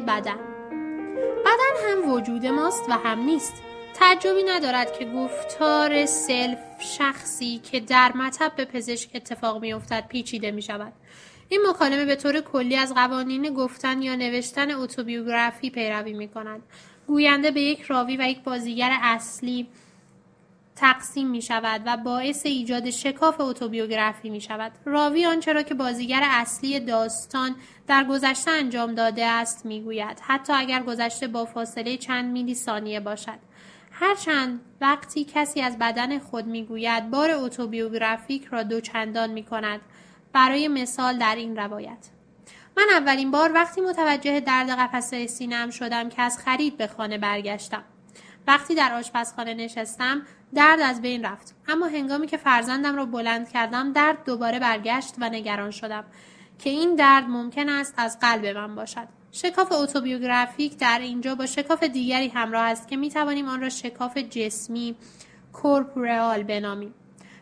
بدن 0.00 0.38
بدن 1.44 1.88
هم 1.88 2.10
وجود 2.10 2.46
ماست 2.46 2.88
و 2.88 2.92
هم 2.92 3.18
نیست 3.18 3.62
تعجبی 3.94 4.42
ندارد 4.42 4.98
که 4.98 5.04
گفتار 5.04 6.06
سلف 6.06 6.58
شخصی 6.78 7.58
که 7.58 7.80
در 7.80 8.12
مطب 8.14 8.52
به 8.56 8.64
پزشک 8.64 9.10
اتفاق 9.14 9.60
می 9.60 9.72
افتد 9.72 10.06
پیچیده 10.08 10.50
می 10.50 10.62
شود. 10.62 10.92
این 11.48 11.60
مکالمه 11.70 12.04
به 12.04 12.16
طور 12.16 12.40
کلی 12.40 12.76
از 12.76 12.94
قوانین 12.94 13.54
گفتن 13.54 14.02
یا 14.02 14.14
نوشتن 14.14 14.70
اتوبیوگرافی 14.70 15.70
پیروی 15.70 16.12
می 16.12 16.28
کند. 16.28 16.62
گوینده 17.06 17.50
به 17.50 17.60
یک 17.60 17.82
راوی 17.82 18.16
و 18.16 18.22
یک 18.22 18.42
بازیگر 18.42 18.98
اصلی 19.02 19.66
تقسیم 20.80 21.30
می 21.30 21.42
شود 21.42 21.82
و 21.86 21.96
باعث 21.96 22.46
ایجاد 22.46 22.90
شکاف 22.90 23.40
اتوبیوگرافی 23.40 24.30
می 24.30 24.40
شود. 24.40 24.72
راوی 24.84 25.26
آنچه 25.26 25.52
را 25.52 25.62
که 25.62 25.74
بازیگر 25.74 26.20
اصلی 26.24 26.80
داستان 26.80 27.56
در 27.86 28.04
گذشته 28.04 28.50
انجام 28.50 28.94
داده 28.94 29.26
است 29.26 29.66
می 29.66 29.82
گوید. 29.82 30.20
حتی 30.22 30.52
اگر 30.52 30.82
گذشته 30.82 31.28
با 31.28 31.44
فاصله 31.44 31.96
چند 31.96 32.32
میلی 32.32 32.54
ثانیه 32.54 33.00
باشد. 33.00 33.38
هرچند 33.92 34.60
وقتی 34.80 35.24
کسی 35.24 35.60
از 35.60 35.78
بدن 35.78 36.18
خود 36.18 36.46
می 36.46 36.64
گوید 36.64 37.10
بار 37.10 37.30
اتوبیوگرافیک 37.30 38.44
را 38.44 38.62
دوچندان 38.62 39.30
می 39.30 39.42
کند. 39.42 39.80
برای 40.32 40.68
مثال 40.68 41.18
در 41.18 41.34
این 41.36 41.56
روایت. 41.56 42.08
من 42.76 42.86
اولین 42.90 43.30
بار 43.30 43.52
وقتی 43.52 43.80
متوجه 43.80 44.40
درد 44.40 44.70
قفسه 44.70 45.26
سینم 45.26 45.70
شدم 45.70 46.08
که 46.08 46.22
از 46.22 46.38
خرید 46.38 46.76
به 46.76 46.86
خانه 46.86 47.18
برگشتم. 47.18 47.84
وقتی 48.48 48.74
در 48.74 48.94
آشپزخانه 48.94 49.54
نشستم 49.54 50.22
درد 50.54 50.80
از 50.80 51.02
بین 51.02 51.24
رفت. 51.24 51.54
اما 51.68 51.86
هنگامی 51.86 52.26
که 52.26 52.36
فرزندم 52.36 52.96
را 52.96 53.06
بلند 53.06 53.48
کردم 53.48 53.92
درد 53.92 54.24
دوباره 54.24 54.58
برگشت 54.58 55.14
و 55.18 55.28
نگران 55.28 55.70
شدم 55.70 56.04
که 56.58 56.70
این 56.70 56.94
درد 56.94 57.24
ممکن 57.28 57.68
است 57.68 57.94
از 57.96 58.18
قلب 58.20 58.46
من 58.46 58.74
باشد. 58.74 59.08
شکاف 59.32 59.72
autobiographic 59.72 60.78
در 60.78 60.98
اینجا 60.98 61.34
با 61.34 61.46
شکاف 61.46 61.82
دیگری 61.82 62.28
همراه 62.28 62.64
است 62.64 62.88
که 62.88 62.96
می 62.96 63.10
توانیم 63.10 63.48
آن 63.48 63.60
را 63.60 63.68
شکاف 63.68 64.18
جسمی 64.18 64.96
corporal 65.52 66.42
بنامیم. 66.42 66.94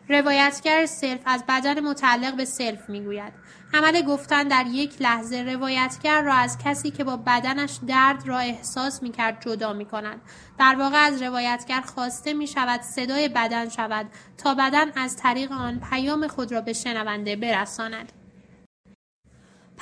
روایتگر 0.09 0.85
self 0.85 1.19
از 1.25 1.43
بدن 1.47 1.79
متعلق 1.79 2.35
به 2.35 2.45
self 2.45 2.89
می‌گوید 2.89 3.33
عمل 3.73 4.01
گفتن 4.01 4.47
در 4.47 4.65
یک 4.67 5.01
لحظه 5.01 5.37
روایتگر 5.37 6.21
را 6.21 6.33
از 6.33 6.57
کسی 6.57 6.91
که 6.91 7.03
با 7.03 7.17
بدنش 7.17 7.79
درد 7.87 8.27
را 8.27 8.37
احساس 8.37 9.03
می 9.03 9.11
کرد 9.11 9.41
جدا 9.45 9.73
می 9.73 9.85
کند. 9.85 10.21
در 10.59 10.75
واقع 10.79 10.97
از 10.97 11.21
روایتگر 11.21 11.81
خواسته 11.81 12.33
می 12.33 12.47
شود 12.47 12.81
صدای 12.81 13.29
بدن 13.29 13.69
شود 13.69 14.05
تا 14.37 14.53
بدن 14.53 14.91
از 14.95 15.17
طریق 15.17 15.51
آن 15.51 15.79
پیام 15.89 16.27
خود 16.27 16.51
را 16.51 16.61
به 16.61 16.73
شنونده 16.73 17.35
برساند. 17.35 18.11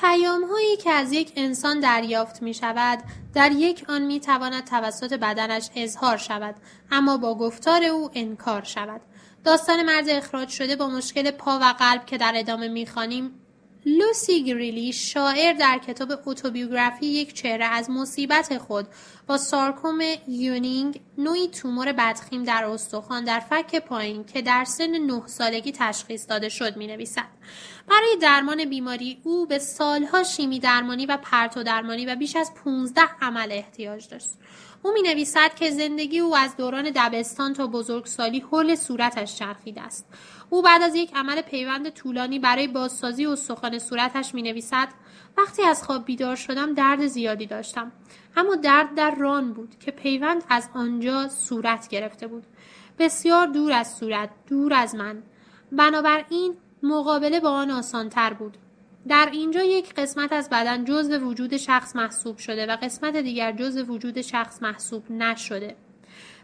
پیام 0.02 0.44
هایی 0.44 0.78
که 0.78 0.92
از 0.92 1.12
یک 1.12 1.34
انسان 1.36 1.80
دریافت 1.80 2.42
می 2.42 2.54
شود 2.54 3.00
در 3.34 3.52
یک 3.52 3.86
آن 3.90 4.02
می 4.02 4.20
تواند 4.20 4.64
توسط 4.64 5.14
بدنش 5.14 5.70
اظهار 5.76 6.18
شود 6.18 6.56
اما 6.92 7.18
با 7.18 7.36
گفتار 7.36 7.84
او 7.84 8.10
انکار 8.14 8.64
شود 8.64 9.02
داستان 9.45 9.84
مرد 9.84 10.10
اخراج 10.10 10.49
شده 10.49 10.75
با 10.75 10.88
مشکل 10.88 11.31
پا 11.31 11.60
و 11.60 11.63
قلب 11.79 12.05
که 12.05 12.17
در 12.17 12.34
ادامه 12.36 12.67
می‌خوانیم 12.67 13.31
لوسی 13.86 14.43
گریلی 14.43 14.93
شاعر 14.93 15.53
در 15.53 15.79
کتاب 15.88 16.12
اتوبیوگرافی 16.25 17.05
یک 17.05 17.34
چهره 17.34 17.65
از 17.65 17.89
مصیبت 17.89 18.58
خود 18.58 18.88
با 19.27 19.38
سارکوم 19.38 19.99
یونینگ 20.27 21.01
نوعی 21.17 21.47
تومور 21.47 21.91
بدخیم 21.91 22.43
در 22.43 22.65
استخوان 22.65 23.23
در 23.23 23.39
فک 23.39 23.75
پایین 23.75 24.23
که 24.23 24.41
در 24.41 24.63
سن 24.63 24.97
نه 24.97 25.27
سالگی 25.27 25.71
تشخیص 25.71 26.29
داده 26.29 26.49
شد 26.49 26.77
می 26.77 26.88
نویسد. 26.88 27.27
برای 27.88 28.17
درمان 28.21 28.65
بیماری 28.65 29.21
او 29.23 29.45
به 29.45 29.60
سالها 29.60 30.23
شیمی 30.23 30.60
درمانی 30.60 31.05
و 31.05 31.17
پرتو 31.17 31.63
درمانی 31.63 32.05
و 32.05 32.15
بیش 32.15 32.36
از 32.36 32.51
15 32.65 33.01
عمل 33.21 33.51
احتیاج 33.51 34.10
داشت. 34.10 34.29
او 34.86 34.91
می 34.93 35.02
نویسد 35.02 35.56
که 35.56 35.71
زندگی 35.71 36.19
او 36.19 36.36
از 36.36 36.58
دوران 36.58 36.91
دبستان 36.95 37.54
تا 37.54 37.67
بزرگسالی 37.67 38.39
حول 38.39 38.76
صورتش 38.76 39.36
چرخیده 39.36 39.82
است. 39.82 40.06
او 40.50 40.62
بعد 40.62 40.82
از 40.82 40.95
یک 40.95 41.15
عمل 41.15 41.41
پیوند 41.41 41.89
طولانی 41.89 42.39
برای 42.39 42.67
بازسازی 42.67 43.26
استخوان 43.26 43.80
صورتش 43.80 44.34
می 44.34 44.41
نویسد 44.41 44.88
وقتی 45.38 45.63
از 45.63 45.84
خواب 45.84 46.06
بیدار 46.06 46.36
شدم 46.36 46.74
درد 46.74 47.08
زیادی 47.08 47.45
داشتم. 47.45 47.91
اما 48.38 48.56
درد 48.56 48.95
در 48.95 49.15
ران 49.15 49.54
بود 49.54 49.76
که 49.80 49.91
پیوند 49.91 50.43
از 50.50 50.69
آنجا 50.74 51.30
صورت 51.30 51.88
گرفته 51.88 52.28
بود. 52.28 52.43
بسیار 53.00 53.48
دور 53.48 53.71
از 53.71 53.95
صورت 53.95 54.30
دور 54.48 54.74
از 54.74 54.95
من. 54.95 55.24
بنابراین 55.71 56.58
مقابله 56.84 57.39
با 57.39 57.50
آن 57.50 57.71
آسانتر 57.71 58.34
بود. 58.34 58.58
در 59.08 59.30
اینجا 59.32 59.63
یک 59.63 59.94
قسمت 59.94 60.34
از 60.34 60.50
بدن 60.50 60.86
جزو 60.86 61.18
وجود 61.18 61.58
شخص 61.58 61.96
محسوب 61.96 62.38
شده 62.38 62.65
و 62.65 62.76
قسمت 62.82 63.18
دیگر 63.18 63.52
جزو 63.52 63.84
وجود 63.84 64.22
شخص 64.22 64.62
محسوب 64.62 65.12
نشده 65.12 65.76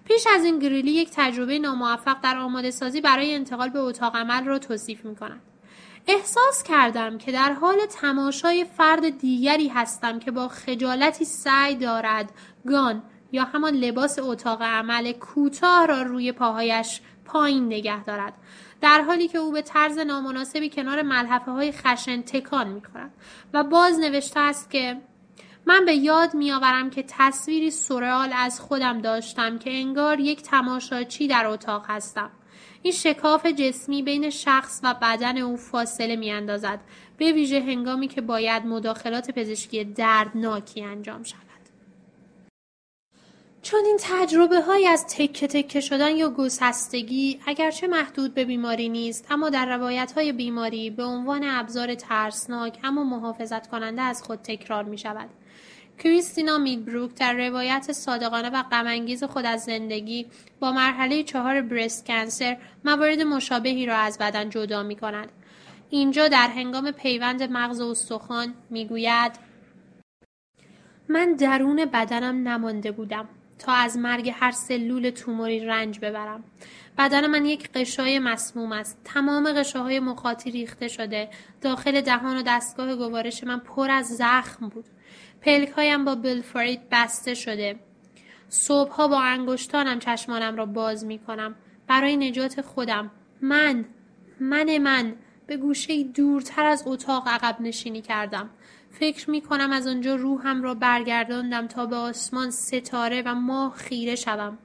پیش 0.05 0.27
از 0.35 0.45
این 0.45 0.59
گریلی 0.59 0.91
یک 0.91 1.09
تجربه 1.13 1.59
ناموفق 1.59 2.21
در 2.21 2.37
آماده 2.37 2.71
سازی 2.71 3.01
برای 3.01 3.35
انتقال 3.35 3.69
به 3.69 3.79
اتاق 3.79 4.15
عمل 4.15 4.45
را 4.45 4.59
توصیف 4.59 5.05
می 5.05 5.15
کند. 5.15 5.41
احساس 6.07 6.63
کردم 6.63 7.17
که 7.17 7.31
در 7.31 7.53
حال 7.53 7.77
تماشای 7.89 8.65
فرد 8.77 9.17
دیگری 9.17 9.67
هستم 9.67 10.19
که 10.19 10.31
با 10.31 10.47
خجالتی 10.47 11.25
سعی 11.25 11.75
دارد 11.75 12.33
گان 12.67 13.03
یا 13.31 13.43
همان 13.43 13.73
لباس 13.73 14.19
اتاق 14.19 14.61
عمل 14.61 15.11
کوتاه 15.11 15.85
را 15.85 16.01
روی 16.01 16.31
پاهایش 16.31 17.01
پایین 17.25 17.65
نگه 17.65 18.03
دارد 18.03 18.33
در 18.81 19.01
حالی 19.01 19.27
که 19.27 19.37
او 19.37 19.51
به 19.51 19.61
طرز 19.61 19.97
نامناسبی 19.97 20.69
کنار 20.69 21.01
ملحفه 21.01 21.51
های 21.51 21.71
خشن 21.71 22.21
تکان 22.21 22.67
می 22.67 22.81
و 23.53 23.63
باز 23.63 23.99
نوشته 23.99 24.39
است 24.39 24.71
که 24.71 25.01
من 25.65 25.85
به 25.85 25.93
یاد 25.93 26.33
میآورم 26.33 26.89
که 26.89 27.05
تصویری 27.07 27.71
سورئال 27.71 28.33
از 28.35 28.59
خودم 28.59 29.01
داشتم 29.01 29.57
که 29.57 29.69
انگار 29.73 30.19
یک 30.19 30.41
تماشاچی 30.41 31.27
در 31.27 31.45
اتاق 31.45 31.85
هستم. 31.87 32.31
این 32.81 32.93
شکاف 32.93 33.45
جسمی 33.45 34.03
بین 34.03 34.29
شخص 34.29 34.79
و 34.83 34.93
بدن 35.01 35.37
او 35.37 35.57
فاصله 35.57 36.15
می 36.15 36.31
اندازد 36.31 36.79
به 37.17 37.31
ویژه 37.31 37.59
هنگامی 37.59 38.07
که 38.07 38.21
باید 38.21 38.65
مداخلات 38.65 39.31
پزشکی 39.31 39.83
دردناکی 39.83 40.83
انجام 40.83 41.23
شود. 41.23 41.50
چون 43.63 43.79
این 43.85 43.97
تجربه 44.01 44.61
های 44.61 44.87
از 44.87 45.05
تکه 45.07 45.47
تکه 45.47 45.81
شدن 45.81 46.15
یا 46.15 46.29
گسستگی 46.29 47.39
اگرچه 47.45 47.87
محدود 47.87 48.33
به 48.33 48.45
بیماری 48.45 48.89
نیست 48.89 49.27
اما 49.29 49.49
در 49.49 49.77
روایت 49.77 50.11
های 50.11 50.31
بیماری 50.31 50.89
به 50.89 51.03
عنوان 51.03 51.43
ابزار 51.43 51.95
ترسناک 51.95 52.79
اما 52.83 53.03
محافظت 53.03 53.67
کننده 53.67 54.01
از 54.01 54.23
خود 54.23 54.39
تکرار 54.39 54.83
می 54.83 54.97
شود. 54.97 55.29
کریستینا 55.99 56.57
میدبروک 56.57 57.15
در 57.15 57.33
روایت 57.33 57.91
صادقانه 57.91 58.49
و 58.49 58.63
غمانگیز 58.63 59.23
خود 59.23 59.45
از 59.45 59.63
زندگی 59.63 60.25
با 60.59 60.71
مرحله 60.71 61.23
چهار 61.23 61.61
برست 61.61 62.05
کنسر 62.05 62.57
موارد 62.85 63.21
مشابهی 63.21 63.85
را 63.85 63.95
از 63.95 64.17
بدن 64.17 64.49
جدا 64.49 64.83
می 64.83 64.95
کند. 64.95 65.29
اینجا 65.89 66.27
در 66.27 66.47
هنگام 66.47 66.91
پیوند 66.91 67.43
مغز 67.43 67.81
و 67.81 67.87
استخوان 67.87 68.53
می‌گوید 68.69 69.31
من 71.09 71.33
درون 71.33 71.85
بدنم 71.85 72.47
نمانده 72.47 72.91
بودم 72.91 73.29
تا 73.61 73.71
از 73.71 73.97
مرگ 73.97 74.33
هر 74.35 74.51
سلول 74.51 75.09
توموری 75.09 75.59
رنج 75.59 75.99
ببرم 75.99 76.43
بدن 76.97 77.27
من 77.27 77.45
یک 77.45 77.69
قشای 77.71 78.19
مسموم 78.19 78.71
است 78.71 78.97
تمام 79.03 79.53
قشاهای 79.53 79.99
مخاطی 79.99 80.51
ریخته 80.51 80.87
شده 80.87 81.29
داخل 81.61 82.01
دهان 82.01 82.37
و 82.37 82.43
دستگاه 82.47 82.95
گوارش 82.95 83.43
من 83.43 83.59
پر 83.59 83.91
از 83.91 84.07
زخم 84.07 84.69
بود 84.69 84.85
هایم 85.75 86.05
با 86.05 86.15
بلفرید 86.15 86.81
بسته 86.91 87.33
شده. 87.33 87.79
صبحها 88.49 89.07
با 89.07 89.21
انگشتانم 89.21 89.99
چشمانم 89.99 90.55
را 90.55 90.65
باز 90.65 91.05
می 91.05 91.19
کنم. 91.19 91.55
برای 91.87 92.17
نجات 92.17 92.61
خودم. 92.61 93.11
من. 93.41 93.85
من 94.39 94.77
من. 94.77 95.15
به 95.47 95.57
گوشه 95.57 96.03
دورتر 96.03 96.65
از 96.65 96.83
اتاق 96.85 97.27
عقب 97.27 97.61
نشینی 97.61 98.01
کردم. 98.01 98.49
فکر 98.91 99.29
می 99.29 99.41
کنم 99.41 99.71
از 99.71 99.87
آنجا 99.87 100.15
روحم 100.15 100.63
را 100.63 100.73
برگرداندم 100.73 101.67
تا 101.67 101.85
به 101.85 101.95
آسمان 101.95 102.51
ستاره 102.51 103.21
و 103.25 103.35
ماه 103.35 103.75
خیره 103.75 104.15
شوم. 104.15 104.57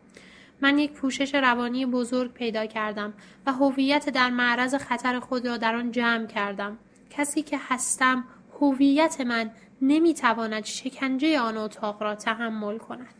من 0.60 0.78
یک 0.78 0.92
پوشش 0.92 1.34
روانی 1.34 1.86
بزرگ 1.86 2.32
پیدا 2.32 2.66
کردم 2.66 3.14
و 3.46 3.52
هویت 3.52 4.08
در 4.10 4.30
معرض 4.30 4.74
خطر 4.74 5.20
خود 5.20 5.46
را 5.46 5.56
در 5.56 5.76
آن 5.76 5.92
جمع 5.92 6.26
کردم. 6.26 6.78
کسی 7.10 7.42
که 7.42 7.58
هستم 7.68 8.24
هویت 8.60 9.20
من 9.20 9.50
نمی‌تواند 9.82 10.64
شکنجه 10.64 11.40
آن 11.40 11.56
اتاق 11.56 12.02
را 12.02 12.14
تحمل 12.14 12.78
کند. 12.78 13.14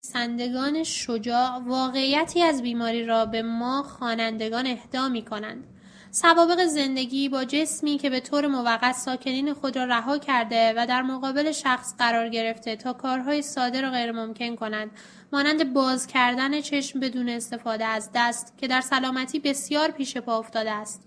سندگان 0.00 0.82
شجاع 0.82 1.58
واقعیتی 1.66 2.42
از 2.42 2.62
بیماری 2.62 3.04
را 3.04 3.26
به 3.26 3.42
ما 3.42 3.82
خوانندگان 3.82 4.66
اهدا 4.66 5.08
می 5.08 5.22
کنند. 5.22 5.64
سوابق 6.10 6.64
زندگی 6.64 7.28
با 7.28 7.44
جسمی 7.44 7.98
که 7.98 8.10
به 8.10 8.20
طور 8.20 8.46
موقت 8.46 8.94
ساکنین 8.94 9.54
خود 9.54 9.76
را 9.76 9.84
رها 9.84 10.18
کرده 10.18 10.74
و 10.76 10.86
در 10.86 11.02
مقابل 11.02 11.52
شخص 11.52 11.94
قرار 11.98 12.28
گرفته 12.28 12.76
تا 12.76 12.92
کارهای 12.92 13.42
ساده 13.42 13.80
را 13.80 13.90
غیر 13.90 14.12
ممکن 14.12 14.56
کنند. 14.56 14.90
مانند 15.32 15.72
باز 15.72 16.06
کردن 16.06 16.60
چشم 16.60 17.00
بدون 17.00 17.28
استفاده 17.28 17.84
از 17.84 18.10
دست 18.14 18.54
که 18.58 18.66
در 18.66 18.80
سلامتی 18.80 19.38
بسیار 19.38 19.90
پیش 19.90 20.16
پا 20.16 20.38
افتاده 20.38 20.70
است. 20.70 21.02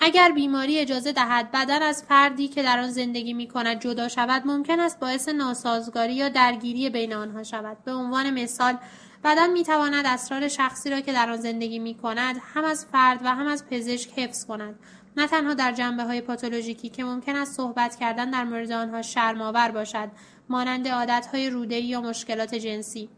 اگر 0.00 0.32
بیماری 0.32 0.78
اجازه 0.78 1.12
دهد 1.12 1.50
بدن 1.50 1.82
از 1.82 2.04
فردی 2.08 2.48
که 2.48 2.62
در 2.62 2.78
آن 2.78 2.90
زندگی 2.90 3.32
می 3.32 3.48
کند 3.48 3.80
جدا 3.80 4.08
شود 4.08 4.42
ممکن 4.46 4.80
است 4.80 5.00
باعث 5.00 5.28
ناسازگاری 5.28 6.14
یا 6.14 6.28
درگیری 6.28 6.90
بین 6.90 7.14
آنها 7.14 7.42
شود. 7.42 7.84
به 7.84 7.92
عنوان 7.92 8.30
مثال 8.30 8.78
بدن 9.24 9.50
می 9.50 9.64
تواند 9.64 10.06
اسرار 10.06 10.48
شخصی 10.48 10.90
را 10.90 11.00
که 11.00 11.12
در 11.12 11.30
آن 11.30 11.36
زندگی 11.36 11.78
می 11.78 11.94
کند 11.94 12.36
هم 12.54 12.64
از 12.64 12.86
فرد 12.92 13.20
و 13.24 13.28
هم 13.28 13.46
از 13.46 13.66
پزشک 13.66 14.18
حفظ 14.18 14.46
کند. 14.46 14.78
نه 15.16 15.26
تنها 15.26 15.54
در 15.54 15.72
جنبه 15.72 16.04
های 16.04 16.20
پاتولوژیکی 16.20 16.88
که 16.88 17.04
ممکن 17.04 17.36
است 17.36 17.56
صحبت 17.56 17.96
کردن 17.96 18.30
در 18.30 18.44
مورد 18.44 18.72
آنها 18.72 19.02
شرمآور 19.02 19.70
باشد 19.70 20.10
مانند 20.48 20.88
عادت 20.88 21.28
های 21.32 21.50
روده 21.50 21.78
یا 21.78 22.00
مشکلات 22.00 22.54
جنسی 22.54 23.08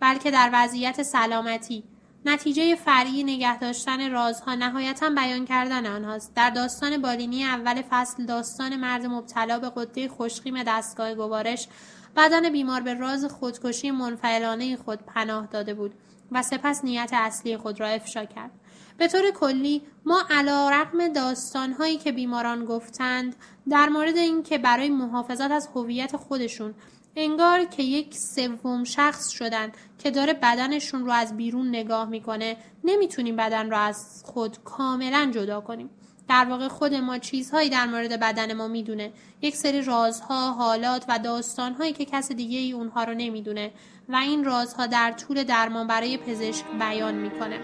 بلکه 0.00 0.30
در 0.30 0.50
وضعیت 0.52 1.02
سلامتی. 1.02 1.84
نتیجه 2.24 2.74
فرعی 2.74 3.24
نگه 3.24 3.58
داشتن 3.58 4.10
رازها 4.10 4.54
نهایتا 4.54 5.10
بیان 5.10 5.44
کردن 5.44 5.86
آنهاست. 5.86 6.34
در 6.34 6.50
داستان 6.50 7.02
بالینی 7.02 7.44
اول 7.44 7.82
فصل 7.90 8.26
داستان 8.26 8.76
مرد 8.76 9.06
مبتلا 9.06 9.58
به 9.58 9.72
قده 9.76 10.08
خوشقیم 10.08 10.62
دستگاه 10.62 11.14
گوارش 11.14 11.68
بدن 12.16 12.52
بیمار 12.52 12.80
به 12.80 12.94
راز 12.94 13.24
خودکشی 13.24 13.90
منفعلانه 13.90 14.76
خود 14.76 14.98
پناه 15.06 15.46
داده 15.46 15.74
بود 15.74 15.94
و 16.32 16.42
سپس 16.42 16.84
نیت 16.84 17.10
اصلی 17.12 17.56
خود 17.56 17.80
را 17.80 17.86
افشا 17.86 18.24
کرد. 18.24 18.50
به 18.98 19.08
طور 19.08 19.30
کلی 19.30 19.82
ما 20.06 20.22
علا 20.30 20.70
رقم 20.70 21.08
داستانهایی 21.08 21.96
که 21.96 22.12
بیماران 22.12 22.64
گفتند 22.64 23.36
در 23.70 23.88
مورد 23.88 24.16
اینکه 24.16 24.58
برای 24.58 24.88
محافظت 24.88 25.50
از 25.50 25.68
هویت 25.74 26.16
خودشون 26.16 26.74
انگار 27.16 27.64
که 27.64 27.82
یک 27.82 28.14
سوم 28.34 28.84
شخص 28.84 29.28
شدن 29.28 29.72
که 29.98 30.10
داره 30.10 30.32
بدنشون 30.32 31.06
رو 31.06 31.12
از 31.12 31.36
بیرون 31.36 31.68
نگاه 31.68 32.08
می‌کنه 32.08 32.56
نمی‌تونیم 32.84 33.36
بدن 33.36 33.70
رو 33.70 33.76
از 33.76 34.22
خود 34.26 34.64
کاملا 34.64 35.30
جدا 35.34 35.60
کنیم. 35.60 35.90
در 36.32 36.44
واقع 36.44 36.68
خود 36.68 36.94
ما 36.94 37.18
چیزهایی 37.18 37.70
در 37.70 37.86
مورد 37.86 38.20
بدن 38.20 38.52
ما 38.52 38.68
می‌دونه. 38.68 39.12
یک 39.42 39.56
سری 39.56 39.82
رازها 39.82 40.52
حالات 40.52 41.04
و 41.08 41.18
داستانهایی 41.18 41.92
که 41.92 42.04
کس 42.04 42.32
دیگه 42.32 42.58
ای 42.58 42.72
اونها 42.72 43.04
رو 43.04 43.14
نمی‌دونه 43.14 43.70
و 44.08 44.16
این 44.16 44.44
رازها 44.44 44.86
در 44.86 45.12
طول 45.12 45.44
درمان 45.44 45.86
برای 45.86 46.16
پزشک 46.16 46.64
بیان 46.78 47.14
می‌کنه. 47.14 47.60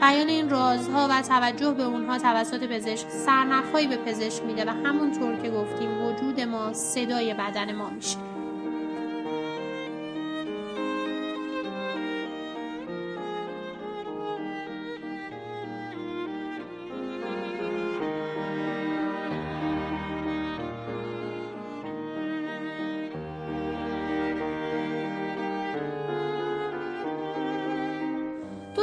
بیان 0.00 0.28
این 0.28 0.50
رازها 0.50 1.08
و 1.10 1.22
توجه 1.22 1.70
به 1.70 1.82
اونها 1.82 2.18
توسط 2.18 2.64
پزشک 2.64 3.08
سرنخهایی 3.08 3.86
به 3.86 3.96
پزشک 3.96 4.42
میده 4.42 4.64
و 4.64 4.70
همونطور 4.70 5.36
که 5.42 5.50
گفتیم 5.50 6.02
وجود 6.02 6.40
ما 6.40 6.72
صدای 6.72 7.34
بدن 7.34 7.72
ما 7.72 7.90
میشه. 7.90 8.31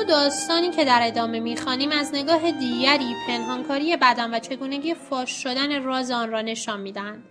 داستانی 0.09 0.69
که 0.69 0.85
در 0.85 0.99
ادامه 1.03 1.39
می‌خوانیم 1.39 1.91
از 1.91 2.13
نگاه 2.13 2.51
دیگری 2.51 3.15
پنهانکاری 3.27 3.97
بدن 3.97 4.33
و 4.33 4.39
چگونگی 4.39 4.93
فاش 4.93 5.43
شدن 5.43 5.83
راز 5.83 6.11
آن 6.11 6.31
را 6.31 6.41
نشان 6.41 6.79
می‌دهند. 6.79 7.23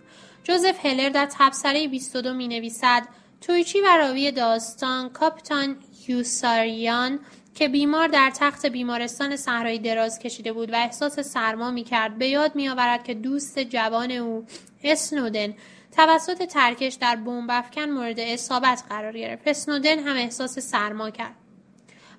جوزف 0.43 0.85
هلر 0.85 1.09
در 1.09 1.27
تبصره 1.31 1.87
22 1.87 2.33
می 2.33 2.47
نویسد 2.47 3.03
تویچی 3.41 3.81
و 3.81 3.97
راوی 3.97 4.31
داستان 4.31 5.09
کاپیتان 5.09 5.77
یوساریان 6.07 7.19
که 7.55 7.67
بیمار 7.67 8.07
در 8.07 8.31
تخت 8.35 8.65
بیمارستان 8.65 9.35
صحرایی 9.35 9.79
دراز 9.79 10.19
کشیده 10.19 10.53
بود 10.53 10.73
و 10.73 10.75
احساس 10.75 11.19
سرما 11.19 11.71
می 11.71 11.83
کرد 11.83 12.17
به 12.17 12.27
یاد 12.27 12.55
می 12.55 12.69
آورد 12.69 13.03
که 13.03 13.13
دوست 13.13 13.59
جوان 13.59 14.11
او 14.11 14.45
اسنودن 14.83 15.53
توسط 15.95 16.43
ترکش 16.43 16.93
در 16.93 17.15
بمب 17.15 17.51
مورد 17.89 18.19
اصابت 18.19 18.83
قرار 18.89 19.17
گرفت. 19.17 19.47
اسنودن 19.47 19.99
هم 19.99 20.15
احساس 20.15 20.59
سرما 20.59 21.09
کرد. 21.09 21.48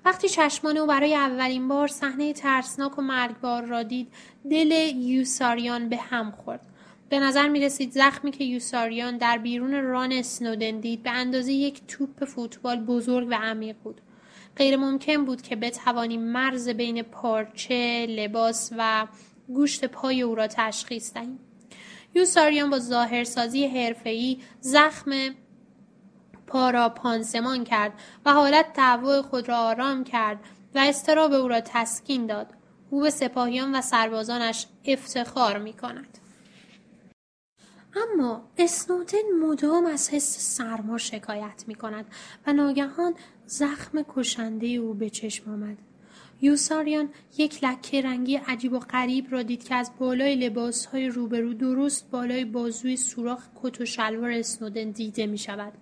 وقتی 0.05 0.29
چشمان 0.29 0.77
او 0.77 0.87
برای 0.87 1.15
اولین 1.15 1.67
بار 1.67 1.87
صحنه 1.87 2.33
ترسناک 2.33 2.99
و 2.99 3.01
مرگبار 3.01 3.65
را 3.65 3.83
دید 3.83 4.07
دل 4.51 4.95
یوساریان 4.95 5.89
به 5.89 5.97
هم 5.97 6.31
خورد 6.31 6.67
به 7.09 7.19
نظر 7.19 7.47
می 7.47 7.59
رسید 7.59 7.91
زخمی 7.91 8.31
که 8.31 8.43
یوساریان 8.43 9.17
در 9.17 9.37
بیرون 9.37 9.83
ران 9.83 10.11
اسنودن 10.11 10.79
دید 10.79 11.03
به 11.03 11.11
اندازه 11.11 11.51
یک 11.51 11.81
توپ 11.87 12.25
فوتبال 12.25 12.79
بزرگ 12.79 13.27
و 13.31 13.33
عمیق 13.33 13.75
بود 13.83 14.01
غیر 14.55 14.77
ممکن 14.77 15.25
بود 15.25 15.41
که 15.41 15.55
بتوانیم 15.55 16.21
مرز 16.21 16.69
بین 16.69 17.01
پارچه، 17.01 18.05
لباس 18.09 18.73
و 18.77 19.07
گوشت 19.47 19.85
پای 19.85 20.21
او 20.21 20.35
را 20.35 20.47
تشخیص 20.47 21.13
دهیم. 21.13 21.39
یوساریان 22.15 22.69
با 22.69 22.79
ظاهرسازی 22.79 23.67
حرفه‌ای 23.67 24.37
زخم 24.61 25.11
پا 26.51 26.69
را 26.69 26.89
پانسمان 26.89 27.63
کرد 27.63 27.93
و 28.25 28.33
حالت 28.33 28.73
تهوع 28.73 29.21
خود 29.21 29.49
را 29.49 29.57
آرام 29.57 30.03
کرد 30.03 30.39
و 30.75 30.79
استراب 30.79 31.33
او 31.33 31.47
را 31.47 31.61
تسکین 31.61 32.25
داد. 32.25 32.47
او 32.89 33.01
به 33.01 33.09
سپاهیان 33.09 33.75
و 33.75 33.81
سربازانش 33.81 34.67
افتخار 34.85 35.57
می 35.57 35.73
کند. 35.73 36.17
اما 37.95 38.41
اسنودن 38.57 39.31
مدام 39.41 39.85
از 39.85 40.09
حس 40.09 40.57
سرما 40.57 40.97
شکایت 40.97 41.63
می 41.67 41.75
کند 41.75 42.05
و 42.47 42.53
ناگهان 42.53 43.13
زخم 43.45 44.05
کشنده 44.15 44.67
او 44.67 44.93
به 44.93 45.09
چشم 45.09 45.51
آمد. 45.51 45.77
یوساریان 46.41 47.09
یک 47.37 47.63
لکه 47.63 48.01
رنگی 48.01 48.35
عجیب 48.35 48.73
و 48.73 48.79
غریب 48.79 49.27
را 49.31 49.43
دید 49.43 49.63
که 49.63 49.75
از 49.75 49.91
بالای 49.99 50.35
لباسهای 50.35 51.07
روبرو 51.07 51.53
درست 51.53 52.11
بالای 52.11 52.45
بازوی 52.45 52.97
سوراخ 52.97 53.47
کت 53.63 53.81
و 53.81 53.85
شلوار 53.85 54.31
اسنودن 54.31 54.91
دیده 54.91 55.25
می 55.25 55.37
شود. 55.37 55.73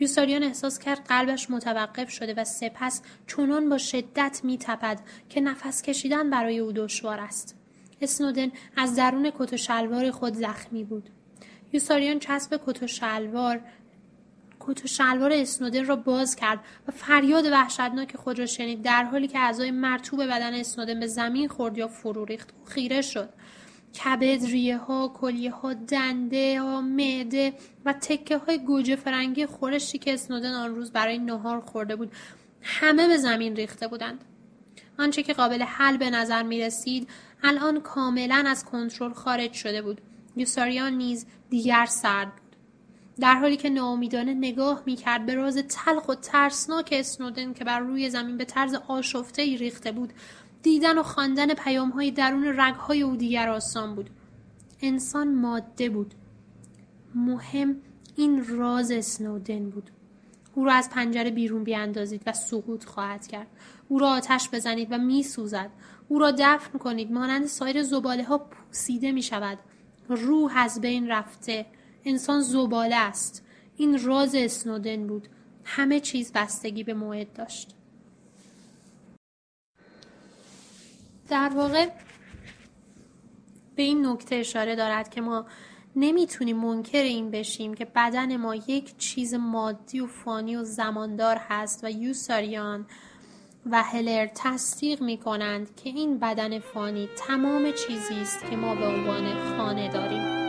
یوساریان 0.00 0.42
احساس 0.42 0.78
کرد 0.78 1.04
قلبش 1.08 1.50
متوقف 1.50 2.10
شده 2.10 2.34
و 2.34 2.44
سپس 2.44 3.02
چونان 3.26 3.68
با 3.68 3.78
شدت 3.78 4.40
می 4.44 4.58
تپد 4.58 5.00
که 5.28 5.40
نفس 5.40 5.82
کشیدن 5.82 6.30
برای 6.30 6.58
او 6.58 6.72
دشوار 6.72 7.20
است. 7.20 7.56
اسنودن 8.00 8.50
از 8.76 8.96
درون 8.96 9.32
کت 9.38 9.52
و 9.52 9.56
شلوار 9.56 10.10
خود 10.10 10.34
زخمی 10.34 10.84
بود. 10.84 11.10
یوساریان 11.72 12.18
چسب 12.18 12.60
کت 12.66 12.82
و 12.82 12.86
شلوار 12.86 13.60
کت 14.60 14.84
و 14.84 14.88
شلوار 14.88 15.32
اسنودن 15.32 15.86
را 15.86 15.96
باز 15.96 16.36
کرد 16.36 16.58
و 16.88 16.92
فریاد 16.92 17.44
وحشتناک 17.46 18.16
خود 18.16 18.38
را 18.38 18.46
شنید 18.46 18.82
در 18.82 19.04
حالی 19.04 19.28
که 19.28 19.38
اعضای 19.38 19.70
مرتوب 19.70 20.24
بدن 20.24 20.54
اسنودن 20.54 21.00
به 21.00 21.06
زمین 21.06 21.48
خورد 21.48 21.78
یا 21.78 21.88
فرو 21.88 22.24
ریخت 22.24 22.50
و 22.50 22.70
خیره 22.70 23.02
شد 23.02 23.28
کبد، 23.94 24.44
ریه 24.44 24.78
ها، 24.78 25.08
کلیه 25.08 25.50
ها، 25.50 25.74
دنده 25.74 26.60
ها، 26.60 26.80
معده 26.80 27.52
و 27.84 27.92
تکه 27.92 28.38
های 28.38 28.58
گوجه 28.58 28.96
فرنگی 28.96 29.46
خورشی 29.46 29.98
که 29.98 30.14
اسنودن 30.14 30.52
آن 30.52 30.74
روز 30.74 30.92
برای 30.92 31.18
نهار 31.18 31.60
خورده 31.60 31.96
بود 31.96 32.12
همه 32.62 33.08
به 33.08 33.16
زمین 33.16 33.56
ریخته 33.56 33.88
بودند. 33.88 34.24
آنچه 34.98 35.22
که 35.22 35.32
قابل 35.32 35.62
حل 35.62 35.96
به 35.96 36.10
نظر 36.10 36.42
می 36.42 36.60
رسید 36.60 37.08
الان 37.42 37.80
کاملا 37.80 38.44
از 38.46 38.64
کنترل 38.64 39.12
خارج 39.12 39.52
شده 39.52 39.82
بود. 39.82 40.00
یوساریان 40.36 40.92
نیز 40.92 41.26
دیگر 41.50 41.86
سرد 41.86 42.28
بود. 42.28 42.56
در 43.20 43.34
حالی 43.34 43.56
که 43.56 43.70
ناامیدانه 43.70 44.34
نگاه 44.34 44.82
می‌کرد 44.86 45.26
به 45.26 45.34
راز 45.34 45.56
تلخ 45.56 46.08
و 46.08 46.14
ترسناک 46.14 46.88
اسنودن 46.92 47.52
که 47.52 47.64
بر 47.64 47.80
روی 47.80 48.10
زمین 48.10 48.36
به 48.36 48.44
طرز 48.44 48.74
آشفته 48.74 49.42
ای 49.42 49.56
ریخته 49.56 49.92
بود 49.92 50.12
دیدن 50.62 50.98
و 50.98 51.02
خواندن 51.02 51.54
پیام 51.54 51.90
های 51.90 52.10
درون 52.10 52.44
رگهای 52.44 53.02
او 53.02 53.16
دیگر 53.16 53.48
آسان 53.48 53.94
بود. 53.94 54.10
انسان 54.82 55.34
ماده 55.34 55.88
بود. 55.88 56.14
مهم 57.14 57.76
این 58.16 58.46
راز 58.46 58.90
اسنودن 58.90 59.70
بود. 59.70 59.90
او 60.54 60.64
را 60.64 60.72
از 60.72 60.90
پنجره 60.90 61.30
بیرون 61.30 61.64
بیاندازید 61.64 62.22
و 62.26 62.32
سقوط 62.32 62.84
خواهد 62.84 63.26
کرد. 63.26 63.46
او 63.88 63.98
را 63.98 64.08
آتش 64.08 64.50
بزنید 64.52 64.88
و 64.92 64.98
میسوزد. 64.98 65.70
او 66.08 66.18
را 66.18 66.30
دفن 66.30 66.78
کنید. 66.78 67.12
مانند 67.12 67.46
سایر 67.46 67.82
زباله 67.82 68.24
ها 68.24 68.38
پوسیده 68.38 69.12
می 69.12 69.22
شود 69.22 69.58
روح 70.08 70.56
از 70.56 70.80
بین 70.80 71.08
رفته. 71.08 71.66
انسان 72.04 72.40
زباله 72.40 72.96
است. 72.96 73.44
این 73.76 74.04
راز 74.04 74.34
اسنودن 74.34 75.06
بود. 75.06 75.28
همه 75.64 76.00
چیز 76.00 76.32
بستگی 76.32 76.84
به 76.84 76.94
موعد 76.94 77.32
داشت. 77.32 77.74
در 81.30 81.50
واقع 81.54 81.88
به 83.76 83.82
این 83.82 84.06
نکته 84.06 84.36
اشاره 84.36 84.76
دارد 84.76 85.08
که 85.08 85.20
ما 85.20 85.46
نمی‌تونیم 85.96 86.56
منکر 86.56 87.02
این 87.02 87.30
بشیم 87.30 87.74
که 87.74 87.84
بدن 87.84 88.36
ما 88.36 88.54
یک 88.54 88.98
چیز 88.98 89.34
مادی 89.34 90.00
و 90.00 90.06
فانی 90.06 90.56
و 90.56 90.64
زماندار 90.64 91.36
هست 91.48 91.84
و 91.84 91.90
یوساریان 91.90 92.86
و 93.70 93.82
هلر 93.82 94.28
تصدیق 94.34 95.02
می 95.02 95.18
کنند 95.18 95.76
که 95.76 95.88
این 95.90 96.18
بدن 96.18 96.58
فانی 96.58 97.08
تمام 97.16 97.72
چیزی 97.72 98.14
است 98.14 98.50
که 98.50 98.56
ما 98.56 98.74
به 98.74 98.86
عنوان 98.86 99.56
خانه 99.56 99.88
داریم. 99.88 100.39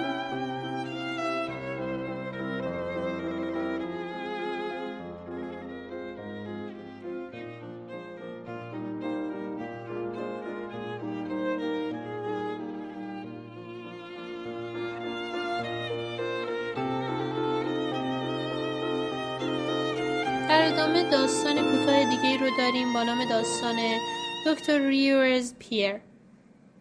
داستان 21.12 21.56
کوتاه 21.56 22.10
دیگه 22.10 22.38
رو 22.38 22.58
داریم 22.58 22.94
با 22.94 23.04
نام 23.04 23.26
داستان 23.26 23.76
دکتر 24.48 24.80
ریورز 24.88 25.54
پیر. 25.60 26.02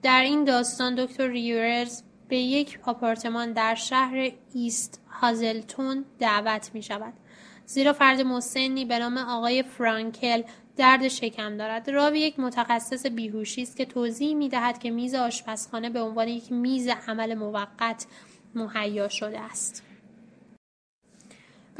در 0.02 0.22
این 0.22 0.44
داستان 0.44 0.94
دکتر 0.94 1.28
ریورز 1.28 2.02
به 2.28 2.36
یک 2.36 2.78
آپارتمان 2.82 3.52
در 3.52 3.74
شهر 3.74 4.32
ایست 4.54 5.00
هازلتون 5.10 6.04
دعوت 6.18 6.70
می 6.74 6.82
شود 6.82 7.12
زیرا 7.66 7.92
فرد 7.92 8.20
مسنی 8.20 8.84
به 8.84 8.98
نام 8.98 9.18
آقای 9.18 9.62
فرانکل 9.62 10.42
درد 10.76 11.08
شکم 11.08 11.56
دارد. 11.56 11.90
راوی 11.90 12.20
یک 12.20 12.40
متخصص 12.40 13.06
بیهوشی 13.06 13.62
است 13.62 13.76
که 13.76 13.84
توضیح 13.84 14.34
می 14.34 14.48
دهد 14.48 14.78
که 14.78 14.90
میز 14.90 15.14
آشپزخانه 15.14 15.90
به 15.90 16.00
عنوان 16.00 16.28
یک 16.28 16.52
میز 16.52 16.88
عمل 17.08 17.34
موقت 17.34 18.06
مهیا 18.54 19.08
شده 19.08 19.40
است. 19.40 19.89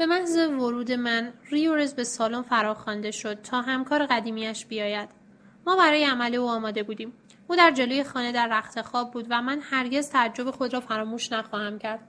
به 0.01 0.07
محض 0.07 0.37
ورود 0.37 0.91
من 0.91 1.33
ریورز 1.51 1.93
به 1.93 2.03
سالن 2.03 2.41
فراخوانده 2.41 3.11
شد 3.11 3.41
تا 3.41 3.61
همکار 3.61 4.05
قدیمیش 4.05 4.65
بیاید. 4.65 5.09
ما 5.67 5.75
برای 5.75 6.05
عمل 6.05 6.35
او 6.35 6.49
آماده 6.49 6.83
بودیم. 6.83 7.13
او 7.47 7.55
در 7.55 7.71
جلوی 7.71 8.03
خانه 8.03 8.31
در 8.31 8.47
رخت 8.51 8.81
خواب 8.81 9.11
بود 9.11 9.27
و 9.29 9.41
من 9.41 9.59
هرگز 9.61 10.09
تعجب 10.09 10.51
خود 10.51 10.73
را 10.73 10.79
فراموش 10.79 11.31
نخواهم 11.31 11.79
کرد. 11.79 11.99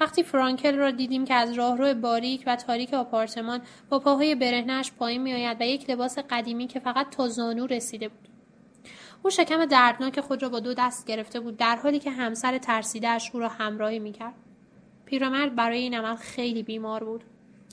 وقتی 0.00 0.22
فرانکل 0.22 0.76
را 0.76 0.90
دیدیم 0.90 1.24
که 1.24 1.34
از 1.34 1.52
راهرو 1.52 1.94
باریک 1.94 2.44
و 2.46 2.56
تاریک 2.56 2.94
آپارتمان 2.94 3.60
با 3.88 3.98
پاهای 3.98 4.34
برهنهاش 4.34 4.92
پایین 4.92 5.22
میآید 5.22 5.60
و 5.60 5.64
یک 5.64 5.90
لباس 5.90 6.18
قدیمی 6.18 6.66
که 6.66 6.80
فقط 6.80 7.10
تا 7.10 7.28
زانو 7.28 7.66
رسیده 7.66 8.08
بود. 8.08 8.28
او 9.22 9.30
شکم 9.30 9.64
دردناک 9.64 10.20
خود 10.20 10.42
را 10.42 10.48
با 10.48 10.60
دو 10.60 10.74
دست 10.74 11.06
گرفته 11.06 11.40
بود 11.40 11.56
در 11.56 11.76
حالی 11.76 11.98
که 11.98 12.10
همسر 12.10 12.58
ترسیدهاش 12.58 13.30
او 13.34 13.40
را 13.40 13.48
همراهی 13.48 13.98
می‌کرد. 13.98 14.34
پیرمرد 15.04 15.54
برای 15.54 15.78
این 15.78 15.94
عمل 15.94 16.16
خیلی 16.16 16.62
بیمار 16.62 17.04
بود. 17.04 17.24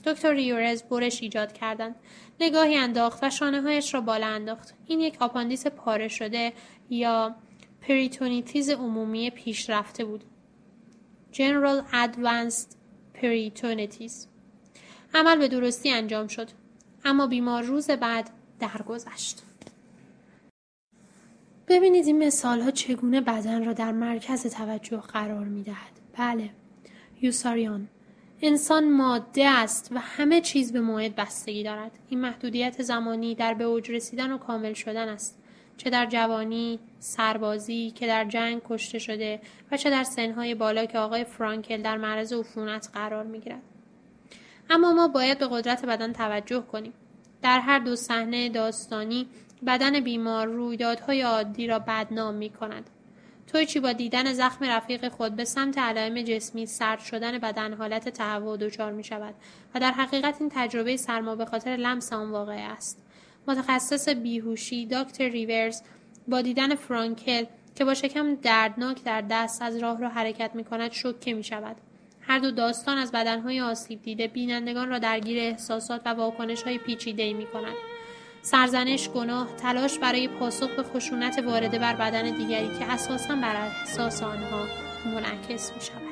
دکتر 0.04 0.32
ریورز 0.32 0.82
برش 0.82 1.22
ایجاد 1.22 1.52
کردند. 1.52 1.94
نگاهی 2.40 2.76
انداخت 2.76 3.24
و 3.24 3.30
شانه 3.30 3.62
هایش 3.62 3.94
را 3.94 4.00
بالا 4.00 4.26
انداخت. 4.26 4.74
این 4.86 5.00
یک 5.00 5.16
آپاندیس 5.22 5.66
پاره 5.66 6.08
شده 6.08 6.52
یا 6.90 7.34
پریتونیتیز 7.80 8.70
عمومی 8.70 9.30
پیشرفته 9.30 10.04
بود. 10.04 10.24
General 11.32 11.82
Advanced 11.92 12.74
Peritonitis. 13.14 14.26
عمل 15.14 15.38
به 15.38 15.48
درستی 15.48 15.90
انجام 15.90 16.26
شد. 16.26 16.48
اما 17.04 17.26
بیمار 17.26 17.62
روز 17.62 17.90
بعد 17.90 18.30
درگذشت. 18.60 19.42
ببینید 21.68 22.06
این 22.06 22.26
مثال 22.26 22.60
ها 22.60 22.70
چگونه 22.70 23.20
بدن 23.20 23.64
را 23.64 23.72
در 23.72 23.92
مرکز 23.92 24.46
توجه 24.46 24.96
قرار 24.96 25.44
می 25.44 25.62
دهد. 25.62 26.00
بله. 26.18 26.50
یوساریان. 27.20 27.88
انسان 28.42 28.92
ماده 28.92 29.48
است 29.48 29.88
و 29.92 29.98
همه 29.98 30.40
چیز 30.40 30.72
به 30.72 30.80
موعد 30.80 31.16
بستگی 31.16 31.62
دارد. 31.62 31.98
این 32.08 32.20
محدودیت 32.20 32.82
زمانی 32.82 33.34
در 33.34 33.54
به 33.54 33.64
اوج 33.64 33.90
رسیدن 33.90 34.32
و 34.32 34.38
کامل 34.38 34.72
شدن 34.72 35.08
است. 35.08 35.42
چه 35.76 35.90
در 35.90 36.06
جوانی 36.06 36.78
سربازی 36.98 37.90
که 37.90 38.06
در 38.06 38.24
جنگ 38.24 38.62
کشته 38.68 38.98
شده 38.98 39.40
و 39.72 39.76
چه 39.76 39.90
در 39.90 40.04
سنهای 40.04 40.54
بالا 40.54 40.84
که 40.84 40.98
آقای 40.98 41.24
فرانکل 41.24 41.82
در 41.82 41.96
معرض 41.96 42.32
عفونت 42.32 42.90
قرار 42.94 43.24
می‌گیرد. 43.24 43.62
اما 44.70 44.92
ما 44.92 45.08
باید 45.08 45.38
به 45.38 45.48
قدرت 45.50 45.84
بدن 45.84 46.12
توجه 46.12 46.60
کنیم. 46.60 46.92
در 47.42 47.60
هر 47.60 47.78
دو 47.78 47.96
صحنه 47.96 48.48
داستانی 48.48 49.26
بدن 49.66 50.00
بیمار 50.00 50.46
رویدادهای 50.46 51.22
عادی 51.22 51.66
را 51.66 51.78
بدنام 51.78 52.34
می 52.34 52.50
کند. 52.50 52.90
تویچی 53.52 53.80
با 53.80 53.92
دیدن 53.92 54.32
زخم 54.32 54.64
رفیق 54.64 55.08
خود 55.08 55.36
به 55.36 55.44
سمت 55.44 55.78
علائم 55.78 56.22
جسمی 56.22 56.66
سرد 56.66 57.00
شدن 57.00 57.38
بدن 57.38 57.74
حالت 57.74 58.08
تهوع 58.08 58.56
دچار 58.56 58.92
می 58.92 59.04
شود 59.04 59.34
و 59.74 59.80
در 59.80 59.92
حقیقت 59.92 60.36
این 60.40 60.50
تجربه 60.54 60.96
سرما 60.96 61.36
به 61.36 61.44
خاطر 61.44 61.70
لمس 61.70 62.12
آن 62.12 62.30
واقع 62.30 62.72
است. 62.72 63.02
متخصص 63.48 64.08
بیهوشی 64.08 64.86
دکتر 64.86 65.28
ریورز 65.28 65.82
با 66.28 66.40
دیدن 66.42 66.74
فرانکل 66.74 67.44
که 67.74 67.84
با 67.84 67.94
شکم 67.94 68.34
دردناک 68.34 69.04
در 69.04 69.20
دست 69.20 69.62
از 69.62 69.76
راه 69.76 70.00
را 70.00 70.08
حرکت 70.08 70.50
می 70.54 70.64
کند 70.64 70.92
شوکه 70.92 71.34
می 71.34 71.44
شود. 71.44 71.76
هر 72.20 72.38
دو 72.38 72.50
داستان 72.50 72.98
از 72.98 73.12
بدنهای 73.12 73.60
آسیب 73.60 74.02
دیده 74.02 74.28
بینندگان 74.28 74.88
را 74.88 74.98
درگیر 74.98 75.38
احساسات 75.38 76.02
و 76.04 76.08
واکنش 76.08 76.62
های 76.62 76.78
پیچیده 76.78 77.32
می 77.32 77.46
کند. 77.46 77.74
سرزنش 78.42 79.08
گناه 79.08 79.56
تلاش 79.56 79.98
برای 79.98 80.28
پاسخ 80.28 80.70
به 80.70 80.82
خشونت 80.82 81.38
وارده 81.46 81.78
بر 81.78 81.94
بدن 81.94 82.36
دیگری 82.36 82.78
که 82.78 82.92
اساسا 82.92 83.34
بر 83.34 83.56
احساس 83.56 84.22
آنها 84.22 84.66
منعکس 85.04 85.72
می 85.72 85.80
شود. 85.80 86.09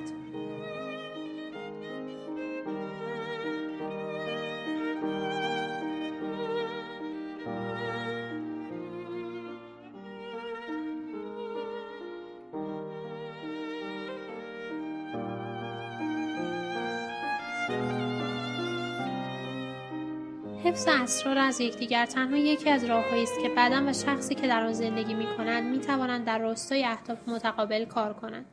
حفظ 20.78 20.88
اسرار 20.88 21.38
از 21.38 21.60
یکدیگر 21.60 22.06
تنها 22.06 22.36
یکی 22.36 22.70
از 22.70 22.84
راههایی 22.84 23.22
است 23.22 23.40
که 23.42 23.48
بدن 23.48 23.88
و 23.88 23.92
شخصی 23.92 24.34
که 24.34 24.48
در 24.48 24.62
آن 24.62 24.72
زندگی 24.72 25.14
می 25.14 25.26
کنند 25.36 25.64
می 25.64 25.80
توانند 25.80 26.24
در 26.24 26.38
راستای 26.38 26.84
اهداف 26.84 27.18
متقابل 27.26 27.84
کار 27.84 28.12
کنند. 28.12 28.44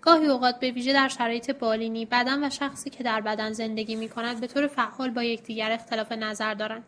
گاهی 0.00 0.26
اوقات 0.26 0.60
به 0.60 0.70
ویژه 0.70 0.92
در 0.92 1.08
شرایط 1.08 1.50
بالینی 1.50 2.06
بدن 2.06 2.44
و 2.44 2.50
شخصی 2.50 2.90
که 2.90 3.04
در 3.04 3.20
بدن 3.20 3.52
زندگی 3.52 3.96
می 3.96 4.08
کند 4.08 4.40
به 4.40 4.46
طور 4.46 4.66
فعال 4.66 5.10
با 5.10 5.22
یکدیگر 5.22 5.72
اختلاف 5.72 6.12
نظر 6.12 6.54
دارند. 6.54 6.84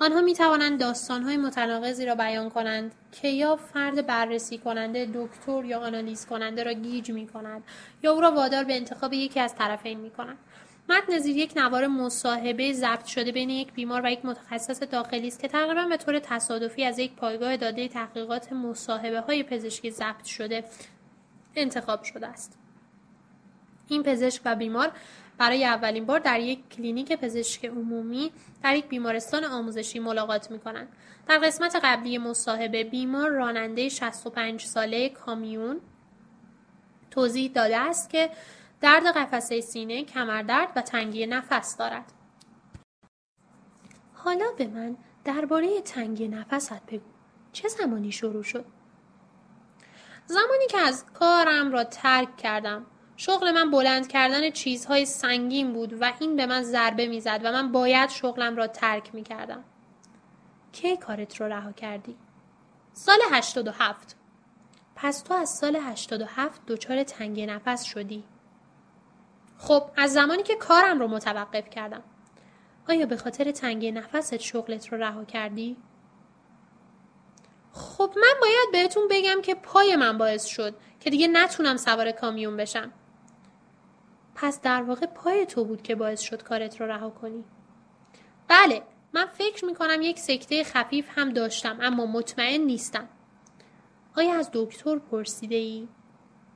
آنها 0.00 0.20
می 0.20 0.34
توانند 0.34 0.80
داستانهای 0.80 1.36
متناقضی 1.36 2.06
را 2.06 2.14
بیان 2.14 2.50
کنند 2.50 2.94
که 3.12 3.28
یا 3.28 3.56
فرد 3.56 4.06
بررسی 4.06 4.58
کننده 4.58 5.08
دکتر 5.14 5.64
یا 5.64 5.80
آنالیز 5.80 6.26
کننده 6.26 6.62
را 6.62 6.72
گیج 6.72 7.10
می 7.10 7.26
کند 7.26 7.62
یا 8.02 8.12
او 8.12 8.20
را 8.20 8.32
وادار 8.32 8.64
به 8.64 8.76
انتخاب 8.76 9.12
یکی 9.12 9.40
از 9.40 9.54
طرفین 9.54 10.00
می 10.00 10.10
کنند 10.10 10.38
متن 10.88 11.18
زیر 11.18 11.36
یک 11.36 11.52
نوار 11.56 11.86
مصاحبه 11.86 12.72
ضبط 12.72 13.04
شده 13.04 13.32
بین 13.32 13.50
یک 13.50 13.72
بیمار 13.72 14.00
و 14.04 14.10
یک 14.10 14.24
متخصص 14.24 14.82
داخلی 14.82 15.28
است 15.28 15.40
که 15.40 15.48
تقریبا 15.48 15.84
به 15.84 15.96
طور 15.96 16.18
تصادفی 16.18 16.84
از 16.84 16.98
یک 16.98 17.12
پایگاه 17.12 17.56
داده 17.56 17.88
تحقیقات 17.88 18.52
مصاحبه 18.52 19.20
های 19.20 19.42
پزشکی 19.42 19.90
ضبط 19.90 20.24
شده 20.24 20.64
انتخاب 21.56 22.02
شده 22.02 22.26
است 22.26 22.58
این 23.88 24.02
پزشک 24.02 24.42
و 24.44 24.54
بیمار 24.54 24.92
برای 25.38 25.64
اولین 25.64 26.06
بار 26.06 26.18
در 26.18 26.40
یک 26.40 26.68
کلینیک 26.68 27.12
پزشک 27.12 27.64
عمومی 27.64 28.32
در 28.62 28.76
یک 28.76 28.88
بیمارستان 28.88 29.44
آموزشی 29.44 29.98
ملاقات 29.98 30.50
می 30.50 30.58
کنند. 30.58 30.88
در 31.28 31.38
قسمت 31.38 31.76
قبلی 31.84 32.18
مصاحبه 32.18 32.84
بیمار 32.84 33.30
راننده 33.30 33.88
65 33.88 34.64
ساله 34.64 35.08
کامیون 35.08 35.80
توضیح 37.10 37.50
داده 37.52 37.76
است 37.76 38.10
که 38.10 38.30
درد 38.80 39.06
قفسه 39.06 39.60
سینه، 39.60 40.04
کمردرد 40.04 40.72
و 40.76 40.82
تنگی 40.82 41.26
نفس 41.26 41.76
دارد. 41.76 42.12
حالا 44.14 44.46
به 44.58 44.66
من 44.66 44.96
درباره 45.24 45.80
تنگی 45.80 46.28
نفست 46.28 46.86
بگو. 46.86 47.10
چه 47.52 47.68
زمانی 47.68 48.12
شروع 48.12 48.42
شد؟ 48.42 48.64
زمانی 50.26 50.66
که 50.70 50.78
از 50.78 51.04
کارم 51.12 51.72
را 51.72 51.84
ترک 51.84 52.36
کردم. 52.36 52.86
شغل 53.16 53.52
من 53.52 53.70
بلند 53.70 54.08
کردن 54.08 54.50
چیزهای 54.50 55.06
سنگین 55.06 55.72
بود 55.72 56.02
و 56.02 56.12
این 56.20 56.36
به 56.36 56.46
من 56.46 56.62
ضربه 56.62 57.06
می‌زد 57.06 57.40
و 57.44 57.52
من 57.52 57.72
باید 57.72 58.10
شغلم 58.10 58.56
را 58.56 58.66
ترک 58.66 59.14
می 59.14 59.22
کردم. 59.22 59.64
کی 60.72 60.96
کارت 60.96 61.40
رو 61.40 61.46
رها 61.46 61.72
کردی؟ 61.72 62.16
سال 62.92 63.18
87 63.32 64.16
پس 64.96 65.22
تو 65.22 65.34
از 65.34 65.50
سال 65.50 65.76
87 65.76 66.60
دچار 66.66 67.02
تنگ 67.02 67.40
نفس 67.40 67.82
شدی؟ 67.84 68.24
خب 69.58 69.90
از 69.96 70.12
زمانی 70.12 70.42
که 70.42 70.54
کارم 70.54 71.00
رو 71.00 71.08
متوقف 71.08 71.70
کردم. 71.70 72.02
آیا 72.88 73.06
به 73.06 73.16
خاطر 73.16 73.50
تنگی 73.52 73.92
نفست 73.92 74.36
شغلت 74.36 74.92
رو 74.92 74.98
رها 74.98 75.24
کردی؟ 75.24 75.76
خب 77.72 78.12
من 78.16 78.40
باید 78.40 78.68
بهتون 78.72 79.08
بگم 79.10 79.42
که 79.42 79.54
پای 79.54 79.96
من 79.96 80.18
باعث 80.18 80.44
شد 80.44 80.74
که 81.00 81.10
دیگه 81.10 81.28
نتونم 81.28 81.76
سوار 81.76 82.10
کامیون 82.10 82.56
بشم. 82.56 82.92
پس 84.34 84.60
در 84.60 84.82
واقع 84.82 85.06
پای 85.06 85.46
تو 85.46 85.64
بود 85.64 85.82
که 85.82 85.94
باعث 85.94 86.20
شد 86.20 86.42
کارت 86.42 86.80
رو 86.80 86.86
رها 86.86 87.10
کنی. 87.10 87.44
بله 88.48 88.82
من 89.12 89.26
فکر 89.26 89.64
می‌کنم 89.64 90.02
یک 90.02 90.18
سکته 90.18 90.64
خفیف 90.64 91.18
هم 91.18 91.30
داشتم 91.30 91.78
اما 91.80 92.06
مطمئن 92.06 92.60
نیستم. 92.60 93.08
آیا 94.16 94.34
از 94.34 94.50
دکتر 94.52 94.98
پرسیده 94.98 95.56
ای؟ 95.56 95.88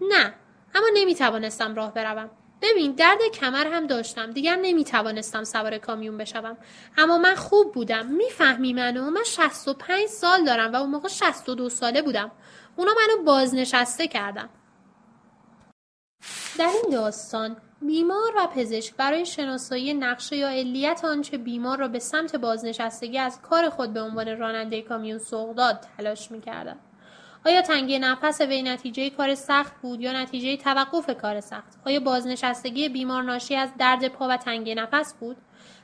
نه 0.01 0.35
اما 0.75 0.87
نمی‌توانستم 0.95 1.75
راه 1.75 1.95
بروم. 1.95 2.31
ببین 2.63 2.93
درد 2.93 3.19
کمر 3.35 3.67
هم 3.67 3.87
داشتم. 3.87 4.31
دیگر 4.31 4.57
نمی 4.63 4.85
توانستم 4.85 5.45
سوار 5.45 5.79
کامیون 5.79 6.17
بشوم. 6.19 6.57
اما 6.99 7.19
من 7.19 7.35
خوب 7.35 7.73
بودم. 7.73 8.07
می‌فهمی 8.07 8.73
منو؟ 8.73 9.11
من 9.11 9.25
65 9.25 10.07
سال 10.07 10.45
دارم 10.45 10.73
و 10.73 10.77
اون 10.77 10.91
موقع 10.91 11.09
62 11.09 11.69
ساله 11.69 12.03
بودم. 12.03 12.31
اونا 12.77 12.93
منو 12.93 13.25
بازنشسته 13.25 14.09
کردم 14.09 14.49
در 16.59 16.67
این 16.67 16.93
داستان 16.93 17.57
بیمار 17.83 18.33
و 18.37 18.47
پزشک 18.47 18.97
برای 18.97 19.27
شناسایی 19.27 19.95
نقشه 19.95 20.37
یا 20.37 20.49
علیت 20.49 21.05
آنچه 21.05 21.39
بیمار 21.39 21.79
را 21.79 21.89
به 21.89 21.99
سمت 21.99 22.37
بازنشستگی 22.37 23.19
از 23.19 23.43
کار 23.43 23.69
خود 23.69 23.93
به 23.93 24.01
عنوان 24.01 24.39
راننده 24.39 24.83
کامیون 24.83 25.19
سوق 25.19 25.55
داد 25.55 25.87
تلاش 25.97 26.31
می‌کردند 26.31 26.90
آیا 27.47 27.63
تنگی 27.63 27.99
نفس 27.99 28.41
وی 28.41 28.63
نتیجه 28.63 29.11
کار 29.11 29.35
سخت 29.35 29.73
بود 29.83 30.01
یا 30.01 30.23
نتیجه 30.23 30.57
توقف 30.57 31.11
کار 31.21 31.41
سخت 31.41 31.79
آیا 31.87 32.01
بازنشستگی 32.01 32.89
بیمار 32.89 33.23
ناشی 33.23 33.57
از 33.57 33.71
درد 33.79 34.09
پا 34.09 34.29
و 34.29 34.37
تنگی 34.37 34.75
نفس 34.75 35.15
بود 35.15 35.37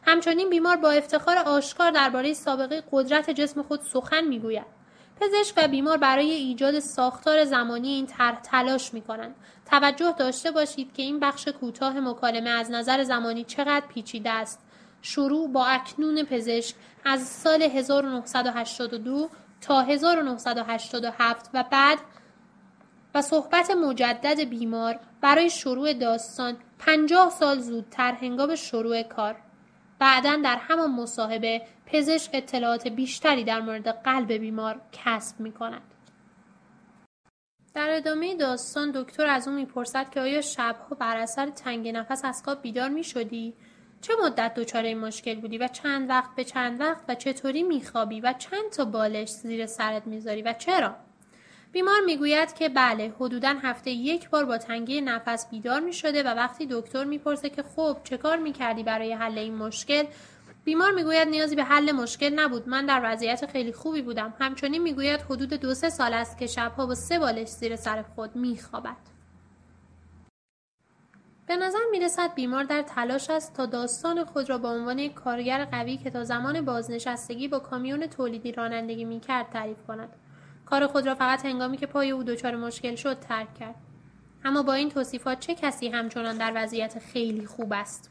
همچنین 0.07 0.51
بیمار 0.51 0.77
با 0.77 0.91
افتخار 0.91 1.37
آشکار 1.39 1.91
درباره 1.91 2.35
سابقه 2.35 2.83
قدرت 2.93 3.31
جسم 3.31 3.63
خود 3.63 3.81
سخن 3.81 4.25
می‌گوید 4.25 4.77
پزشک 5.21 5.55
و 5.57 5.69
بیمار 5.69 5.97
برای 5.97 6.31
ایجاد 6.31 6.79
ساختار 6.79 7.45
زمانی 7.45 7.89
این 7.89 8.07
طرح 8.07 8.41
تلاش 8.41 8.95
می 8.95 9.01
کنند. 9.01 9.35
توجه 9.71 10.15
داشته 10.19 10.51
باشید 10.51 10.93
که 10.93 11.03
این 11.03 11.21
بخش 11.21 11.49
کوتاه 11.49 12.01
مکالمه 12.01 12.51
از 12.51 12.71
نظر 12.71 13.03
زمانی 13.05 13.45
چقدر 13.45 13.87
پیچیده 13.87 14.31
است. 14.31 14.61
شروع 15.03 15.53
با 15.53 15.67
اکنون 15.67 16.23
پزشک 16.23 16.75
از 17.05 17.27
سال 17.29 17.63
1982 17.63 19.31
تا 19.61 19.83
1987 19.83 21.51
و 21.55 21.65
بعد 21.71 21.99
و 23.15 23.23
صحبت 23.23 23.71
مجدد 23.71 24.41
بیمار 24.41 25.01
برای 25.21 25.51
شروع 25.51 25.93
داستان 25.93 26.57
50 26.79 27.31
سال 27.31 27.59
زودتر 27.59 28.13
هنگام 28.13 28.55
شروع 28.55 29.03
کار 29.03 29.37
بعدا 29.99 30.37
در 30.45 30.57
همان 30.57 30.91
مصاحبه 30.91 31.63
پزشک 31.87 32.31
اطلاعات 32.33 32.89
بیشتری 32.89 33.45
در 33.45 33.61
مورد 33.61 33.89
قلب 33.89 34.33
بیمار 34.33 34.81
کسب 34.93 35.41
می 35.41 35.53
کند. 35.53 35.83
در 37.75 37.91
ادامه 37.91 38.37
داستان 38.37 38.91
دکتر 38.91 39.27
از 39.27 39.49
او 39.49 39.55
می‌پرسد 39.55 40.11
که 40.11 40.21
آیا 40.21 40.41
شبها 40.41 40.97
بر 40.99 41.17
اثر 41.17 41.51
تنگ 41.51 41.89
نفس 41.89 42.25
از 42.25 42.43
خواب 42.45 42.63
بیدار 42.63 42.89
می 42.89 43.05
شدی؟ 43.05 43.55
چه 44.01 44.13
مدت 44.25 44.55
دچار 44.55 44.83
این 44.83 44.99
مشکل 44.99 45.35
بودی 45.35 45.59
و 45.59 45.69
چند 45.69 46.09
وقت 46.09 46.35
به 46.35 46.45
چند 46.45 46.81
وقت 46.81 47.01
و 47.09 47.15
چطوری 47.15 47.63
میخوابی 47.63 48.21
و 48.21 48.35
چند 48.39 48.71
تا 48.71 48.85
بالش 48.85 49.29
زیر 49.29 49.67
سرت 49.67 50.07
می‌ذاری 50.07 50.43
و 50.43 50.53
چرا؟ 50.53 50.97
بیمار 51.73 52.01
می‌گوید 52.07 52.55
که 52.55 52.69
بله 52.69 53.13
حدودا 53.21 53.57
هفته 53.63 53.91
یک 53.91 54.31
بار 54.31 54.45
با 54.45 54.59
تنگی 54.59 55.01
نفس 55.01 55.51
بیدار 55.51 55.81
می‌شده 55.81 56.23
و 56.23 56.27
وقتی 56.27 56.67
دکتر 56.71 57.05
می‌پرسه 57.05 57.51
که 57.51 57.63
خب 57.63 57.97
چه 58.05 58.17
کار 58.17 58.37
می‌کردی 58.37 58.83
برای 58.83 59.13
حل 59.13 59.39
این 59.39 59.55
مشکل؟ 59.55 60.05
بیمار 60.65 60.91
می‌گوید 60.91 61.29
نیازی 61.29 61.57
به 61.57 61.65
حل 61.65 61.93
مشکل 61.93 62.39
نبود. 62.39 62.69
من 62.69 62.87
در 62.87 63.01
وضعیت 63.05 63.47
خیلی 63.47 63.73
خوبی 63.73 64.03
بودم. 64.03 64.35
همچنین 64.41 64.83
می‌گوید 64.83 65.21
حدود 65.21 65.49
دو 65.49 65.75
سه 65.75 65.91
سال 65.91 66.15
است 66.15 66.39
که 66.39 66.47
شبها 66.47 66.87
با 66.87 66.95
سه 66.95 67.19
بالش 67.19 67.49
زیر 67.49 67.77
سر 67.77 68.03
خود 68.03 68.37
میخوابد. 68.37 69.16
به 71.47 71.57
نظر 71.57 71.79
می 71.91 72.01
رسد 72.01 72.35
بیمار 72.35 72.65
در 72.65 72.83
تلاش 72.83 73.31
است 73.31 73.55
تا 73.55 73.67
داستان 73.67 74.25
خود 74.25 74.51
را 74.51 74.59
به 74.59 74.69
عنوان 74.69 74.99
یک 74.99 75.15
کارگر 75.15 75.65
قوی 75.65 75.97
که 75.97 76.11
تا 76.11 76.25
زمان 76.25 76.61
بازنشستگی 76.61 77.49
با 77.49 77.59
کامیون 77.59 78.07
تولیدی 78.07 78.53
رانندگی 78.53 79.05
می 79.05 79.21
کرد 79.21 79.51
تعریف 79.51 79.83
کند. 79.87 80.09
کار 80.67 80.87
خود 80.87 81.07
را 81.07 81.15
فقط 81.15 81.47
هنگامی 81.47 81.77
که 81.77 81.87
پای 81.87 82.11
او 82.11 82.23
دچار 82.23 82.57
مشکل 82.57 82.95
شد 82.95 83.21
ترک 83.21 83.55
کرد. 83.55 83.75
اما 84.45 84.63
با 84.63 84.75
این 84.75 84.89
توصیفات 84.89 85.41
چه 85.41 85.55
کسی 85.55 85.89
همچنان 85.89 86.39
در 86.39 86.53
وضعیت 86.55 86.99
خیلی 86.99 87.47
خوب 87.47 87.73
است؟ 87.73 88.11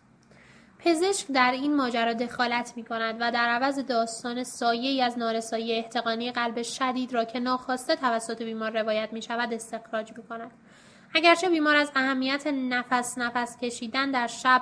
پزشک 0.79 1.27
در 1.31 1.51
این 1.51 1.75
ماجرا 1.75 2.13
دخالت 2.13 2.73
می 2.75 2.83
کند 2.83 3.15
و 3.19 3.31
در 3.31 3.49
عوض 3.49 3.79
داستان 3.79 4.43
سایه 4.43 5.03
از 5.03 5.17
نارسایی 5.17 5.73
احتقانی 5.73 6.31
قلب 6.31 6.61
شدید 6.61 7.13
را 7.13 7.25
که 7.25 7.39
ناخواسته 7.39 7.95
توسط 7.95 8.41
بیمار 8.41 8.81
روایت 8.81 9.13
می 9.13 9.21
شود 9.21 9.53
استخراج 9.53 10.13
می 10.17 10.23
کند. 10.23 10.51
اگرچه 11.17 11.49
بیمار 11.49 11.75
از 11.75 11.91
اهمیت 11.95 12.47
نفس 12.47 13.17
نفس 13.17 13.57
کشیدن 13.57 14.11
در 14.11 14.27
شب 14.27 14.61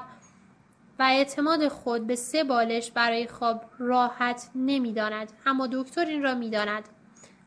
و 1.00 1.04
اعتماد 1.04 1.68
خود 1.68 2.08
به 2.08 2.16
سه 2.16 2.44
بالش 2.44 2.92
برای 2.92 3.28
خواب 3.28 3.66
راحت 3.80 4.50
نمی‌داند 4.56 5.32
اما 5.46 5.68
دکتر 5.72 6.06
این 6.06 6.24
را 6.24 6.36
می‌داند. 6.36 6.90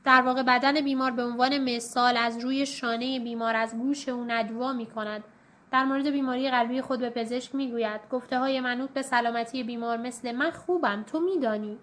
در 0.04 0.22
واقع 0.22 0.42
بدن 0.42 0.80
بیمار 0.80 1.10
به 1.10 1.24
عنوان 1.24 1.58
مثال 1.58 2.16
از 2.16 2.44
روی 2.44 2.66
شانه 2.66 3.20
بیمار 3.20 3.56
از 3.56 3.78
گوش 3.78 4.08
او 4.08 4.24
ندوا 4.24 4.72
می 4.72 4.86
کند 4.86 5.24
در 5.72 5.84
مورد 5.84 6.10
بیماری 6.10 6.50
قلبی 6.50 6.80
خود 6.80 7.00
به 7.00 7.10
پزشک 7.10 7.54
می‌گوید 7.54 8.00
گفته 8.10 8.38
های 8.38 8.60
منوط 8.60 8.90
به 8.90 9.02
سلامتی 9.02 9.62
بیمار 9.62 9.96
مثل 9.96 10.32
من 10.32 10.50
خوبم 10.50 11.02
تو 11.02 11.20
میدانی. 11.20 11.78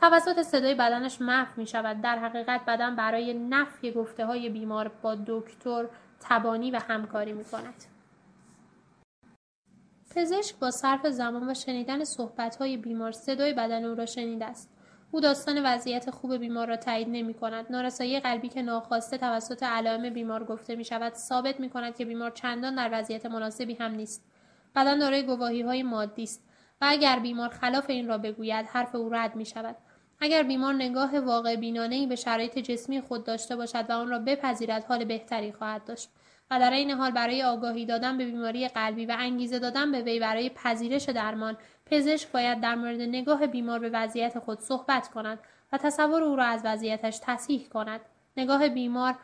توسط 0.00 0.42
صدای 0.42 0.74
بدنش 0.74 1.20
محو 1.20 1.48
می 1.56 1.66
شود 1.66 2.00
در 2.00 2.18
حقیقت 2.18 2.60
بدن 2.66 2.96
برای 2.96 3.34
نفی 3.34 3.92
گفته 3.92 4.26
های 4.26 4.48
بیمار 4.48 4.90
با 5.02 5.14
دکتر 5.26 5.86
تبانی 6.20 6.70
و 6.70 6.80
همکاری 6.88 7.32
می 7.32 7.44
کند. 7.44 7.84
پزشک 10.16 10.58
با 10.58 10.70
صرف 10.70 11.06
زمان 11.06 11.50
و 11.50 11.54
شنیدن 11.54 12.02
های 12.60 12.76
بیمار 12.76 13.12
صدای 13.12 13.52
بدن 13.52 13.84
او 13.84 13.94
را 13.94 14.06
شنیده 14.06 14.44
است. 14.44 14.70
او 15.12 15.20
داستان 15.20 15.62
وضعیت 15.64 16.10
خوب 16.10 16.36
بیمار 16.36 16.68
را 16.68 16.76
تایید 16.76 17.08
نمی 17.10 17.34
کند. 17.34 17.66
نارسایی 17.70 18.20
قلبی 18.20 18.48
که 18.48 18.62
ناخواسته 18.62 19.18
توسط 19.18 19.62
علائم 19.62 20.10
بیمار 20.10 20.44
گفته 20.44 20.76
می 20.76 20.84
شود 20.84 21.14
ثابت 21.14 21.60
می 21.60 21.70
کند 21.70 21.96
که 21.96 22.04
بیمار 22.04 22.30
چندان 22.30 22.74
در 22.74 22.88
وضعیت 22.92 23.26
مناسبی 23.26 23.74
هم 23.74 23.94
نیست. 23.94 24.24
بدن 24.76 24.98
دارای 24.98 25.22
گواهی 25.22 25.62
های 25.62 25.82
مادی 25.82 26.22
است 26.22 26.44
و 26.80 26.86
اگر 26.88 27.18
بیمار 27.18 27.48
خلاف 27.48 27.90
این 27.90 28.08
را 28.08 28.18
بگوید 28.18 28.66
حرف 28.66 28.94
او 28.94 29.08
رد 29.08 29.36
می 29.36 29.44
شود. 29.44 29.76
اگر 30.20 30.42
بیمار 30.42 30.74
نگاه 30.74 31.20
واقع 31.20 31.56
بینانه 31.56 32.06
به 32.06 32.16
شرایط 32.16 32.58
جسمی 32.58 33.00
خود 33.00 33.24
داشته 33.24 33.56
باشد 33.56 33.86
و 33.88 33.92
آن 33.92 34.08
را 34.08 34.18
بپذیرد 34.18 34.84
حال 34.84 35.04
بهتری 35.04 35.52
خواهد 35.52 35.84
داشت 35.84 36.08
و 36.50 36.60
در 36.60 36.70
این 36.70 36.90
حال 36.90 37.10
برای 37.10 37.42
آگاهی 37.42 37.86
دادن 37.86 38.18
به 38.18 38.24
بیماری 38.24 38.68
قلبی 38.68 39.06
و 39.06 39.16
انگیزه 39.18 39.58
دادن 39.58 39.92
به 39.92 40.02
وی 40.02 40.20
برای 40.20 40.50
پذیرش 40.50 41.04
درمان 41.04 41.56
پزشک 41.86 42.32
باید 42.32 42.60
در 42.60 42.74
مورد 42.74 43.00
نگاه 43.00 43.46
بیمار 43.46 43.78
به 43.78 43.90
وضعیت 43.90 44.38
خود 44.38 44.60
صحبت 44.60 45.08
کند 45.08 45.38
و 45.72 45.78
تصور 45.78 46.22
او 46.22 46.36
را 46.36 46.44
از 46.44 46.60
وضعیتش 46.64 47.18
تصحیح 47.22 47.68
کند. 47.68 48.00
نگاه 48.36 48.68
بیمار 48.68 49.14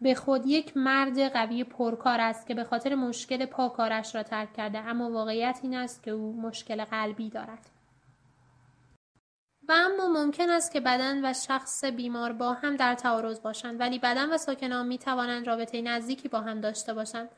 به 0.00 0.14
خود 0.14 0.46
یک 0.46 0.76
مرد 0.76 1.32
قوی 1.32 1.64
پرکار 1.64 2.20
است 2.20 2.46
که 2.46 2.54
به 2.54 2.64
خاطر 2.64 2.94
مشکل 2.94 3.46
پاکارش 3.46 4.14
را 4.14 4.22
ترک 4.22 4.52
کرده 4.52 4.78
اما 4.78 5.10
واقعیت 5.10 5.60
این 5.62 5.74
است 5.74 6.02
که 6.02 6.10
او 6.10 6.40
مشکل 6.42 6.84
قلبی 6.84 7.30
دارد. 7.30 7.79
و 9.70 9.72
اما 9.72 10.08
ممکن 10.08 10.50
است 10.50 10.72
که 10.72 10.80
بدن 10.80 11.24
و 11.24 11.34
شخص 11.34 11.84
بیمار 11.84 12.32
با 12.32 12.52
هم 12.52 12.76
در 12.76 12.94
تعارض 12.94 13.40
باشند 13.40 13.80
ولی 13.80 13.98
بدن 13.98 14.32
و 14.32 14.38
ساکنان 14.38 14.86
می 14.86 14.98
توانند 14.98 15.46
رابطه 15.46 15.82
نزدیکی 15.82 16.28
با 16.28 16.40
هم 16.40 16.60
داشته 16.60 16.94
باشند 16.94 17.28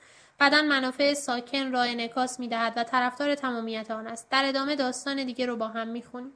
بدن 0.41 0.67
منافع 0.69 1.15
ساکن 1.15 1.73
را 1.73 1.83
انعکاس 1.83 2.41
می 2.41 2.49
دهد 2.49 2.73
و 2.77 2.85
طرفدار 2.85 3.35
تمامیت 3.35 3.91
آن 3.91 4.07
است 4.07 4.31
در 4.31 4.45
ادامه 4.45 4.77
داستان 4.77 5.25
دیگه 5.25 5.47
رو 5.47 5.57
با 5.57 5.69
هم 5.69 5.89
می 5.89 6.03
خونیم. 6.03 6.33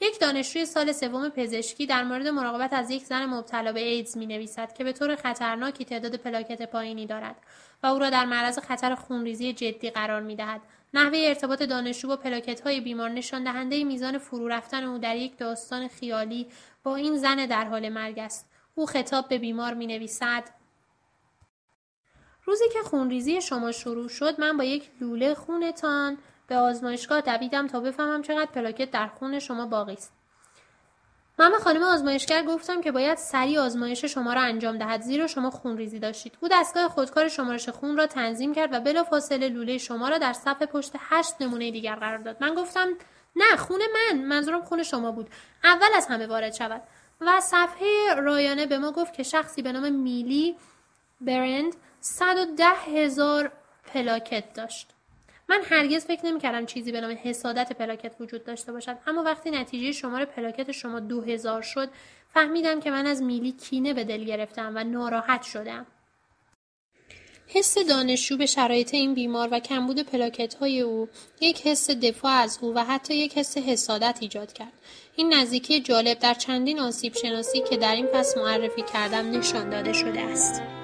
یک 0.00 0.20
دانشجوی 0.20 0.66
سال 0.66 0.92
سوم 0.92 1.28
پزشکی 1.28 1.86
در 1.86 2.04
مورد 2.04 2.28
مراقبت 2.28 2.72
از 2.72 2.90
یک 2.90 3.02
زن 3.02 3.26
مبتلا 3.26 3.72
به 3.72 3.80
ایدز 3.80 4.16
می 4.16 4.26
نویسد 4.26 4.72
که 4.72 4.84
به 4.84 4.92
طور 4.92 5.16
خطرناکی 5.16 5.84
تعداد 5.84 6.16
پلاکت 6.16 6.70
پایینی 6.70 7.06
دارد 7.06 7.36
و 7.82 7.86
او 7.86 7.98
را 7.98 8.10
در 8.10 8.24
معرض 8.24 8.58
خطر 8.58 8.94
خونریزی 8.94 9.52
جدی 9.52 9.90
قرار 9.90 10.20
می 10.20 10.36
دهد. 10.36 10.60
نحوه 10.94 11.18
ارتباط 11.18 11.62
دانشجو 11.62 12.08
با 12.08 12.16
پلاکت 12.16 12.60
های 12.60 12.80
بیمار 12.80 13.10
نشان 13.10 13.44
دهنده 13.44 13.84
میزان 13.84 14.18
فرو 14.18 14.48
رفتن 14.48 14.84
او 14.84 14.98
در 14.98 15.16
یک 15.16 15.38
داستان 15.38 15.88
خیالی 15.88 16.46
با 16.82 16.96
این 16.96 17.16
زن 17.16 17.46
در 17.46 17.64
حال 17.64 17.88
مرگ 17.88 18.18
است. 18.18 18.50
او 18.74 18.86
خطاب 18.86 19.28
به 19.28 19.38
بیمار 19.38 19.74
می 19.74 19.86
نویسد 19.86 20.44
روزی 22.44 22.64
که 22.72 22.78
خونریزی 22.78 23.40
شما 23.40 23.72
شروع 23.72 24.08
شد 24.08 24.40
من 24.40 24.56
با 24.56 24.64
یک 24.64 24.90
لوله 25.00 25.34
خونتان 25.34 26.18
به 26.46 26.56
آزمایشگاه 26.56 27.20
دویدم 27.20 27.66
تا 27.66 27.80
بفهمم 27.80 28.22
چقدر 28.22 28.50
پلاکت 28.50 28.90
در 28.90 29.06
خون 29.06 29.38
شما 29.38 29.66
باقی 29.66 29.92
است. 29.92 30.19
من 31.40 31.50
به 31.50 31.58
خانم 31.58 31.82
آزمایشگر 31.82 32.42
گفتم 32.42 32.80
که 32.80 32.92
باید 32.92 33.18
سریع 33.18 33.60
آزمایش 33.60 34.04
شما 34.04 34.32
را 34.32 34.40
انجام 34.40 34.78
دهد 34.78 35.00
زیرا 35.00 35.26
شما 35.26 35.50
خون 35.50 35.76
ریزی 35.76 35.98
داشتید. 35.98 36.38
او 36.40 36.48
دستگاه 36.52 36.88
خودکار 36.88 37.28
شمارش 37.28 37.68
خون 37.68 37.96
را 37.96 38.06
تنظیم 38.06 38.54
کرد 38.54 38.72
و 38.72 38.80
بلافاصله 38.80 39.48
لوله 39.48 39.78
شما 39.78 40.08
را 40.08 40.18
در 40.18 40.32
صف 40.32 40.62
پشت 40.62 40.92
هشت 40.98 41.34
نمونه 41.40 41.70
دیگر 41.70 41.94
قرار 41.94 42.18
داد. 42.18 42.36
من 42.40 42.54
گفتم 42.54 42.88
نه 43.36 43.56
خون 43.56 43.80
من. 43.94 44.22
منظورم 44.22 44.64
خون 44.64 44.82
شما 44.82 45.12
بود. 45.12 45.30
اول 45.64 45.88
از 45.96 46.06
همه 46.06 46.26
وارد 46.26 46.54
شود. 46.54 46.82
و 47.20 47.40
صفحه 47.40 48.14
رایانه 48.16 48.66
به 48.66 48.78
ما 48.78 48.92
گفت 48.92 49.14
که 49.14 49.22
شخصی 49.22 49.62
به 49.62 49.72
نام 49.72 49.92
میلی 49.92 50.56
برند 51.20 51.76
110 52.00 52.64
هزار 52.64 53.52
پلاکت 53.94 54.52
داشت. 54.54 54.88
من 55.50 55.60
هرگز 55.64 56.04
فکر 56.04 56.26
نمی‌کردم 56.26 56.66
چیزی 56.66 56.92
به 56.92 57.00
نام 57.00 57.18
حسادت 57.22 57.72
پلاکت 57.72 58.12
وجود 58.20 58.44
داشته 58.44 58.72
باشد. 58.72 58.96
اما 59.06 59.22
وقتی 59.22 59.50
نتیجه 59.50 59.92
شمار 59.92 60.24
پلاکت 60.24 60.72
شما 60.72 61.00
دو 61.00 61.20
هزار 61.20 61.62
شد 61.62 61.88
فهمیدم 62.34 62.80
که 62.80 62.90
من 62.90 63.06
از 63.06 63.22
میلی 63.22 63.52
کینه 63.52 63.94
به 63.94 64.04
دل 64.04 64.24
گرفتم 64.24 64.72
و 64.74 64.84
ناراحت 64.84 65.42
شدم. 65.42 65.86
حس 67.46 67.78
دانشجو 67.78 68.36
به 68.36 68.46
شرایط 68.46 68.94
این 68.94 69.14
بیمار 69.14 69.48
و 69.52 69.58
کمبود 69.58 70.00
پلاکت 70.00 70.54
های 70.54 70.80
او 70.80 71.08
یک 71.40 71.66
حس 71.66 71.90
دفاع 71.90 72.32
از 72.32 72.58
او 72.62 72.74
و 72.74 72.84
حتی 72.84 73.14
یک 73.14 73.38
حس 73.38 73.58
حسادت 73.58 74.18
ایجاد 74.20 74.52
کرد. 74.52 74.72
این 75.16 75.34
نزدیکی 75.34 75.80
جالب 75.80 76.18
در 76.18 76.34
چندین 76.34 76.80
آسیب 76.80 77.14
شناسی 77.14 77.60
که 77.60 77.76
در 77.76 77.94
این 77.94 78.06
پس 78.06 78.36
معرفی 78.36 78.82
کردم 78.82 79.30
نشان 79.30 79.70
داده 79.70 79.92
شده 79.92 80.20
است. 80.20 80.79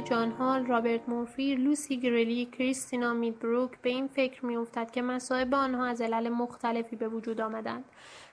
جان 0.00 0.30
هال، 0.30 0.66
رابرت 0.66 1.08
مورفی، 1.08 1.54
لوسی 1.54 2.00
گریلی، 2.00 2.44
کریستینا 2.44 3.12
میدبروک 3.12 3.70
به 3.82 3.90
این 3.90 4.08
فکر 4.08 4.46
میافتد 4.46 4.90
که 4.90 5.02
مصائب 5.02 5.54
آنها 5.54 5.86
از 5.86 6.00
علل 6.00 6.28
مختلفی 6.28 6.96
به 6.96 7.08
وجود 7.08 7.40
آمدند. 7.40 7.84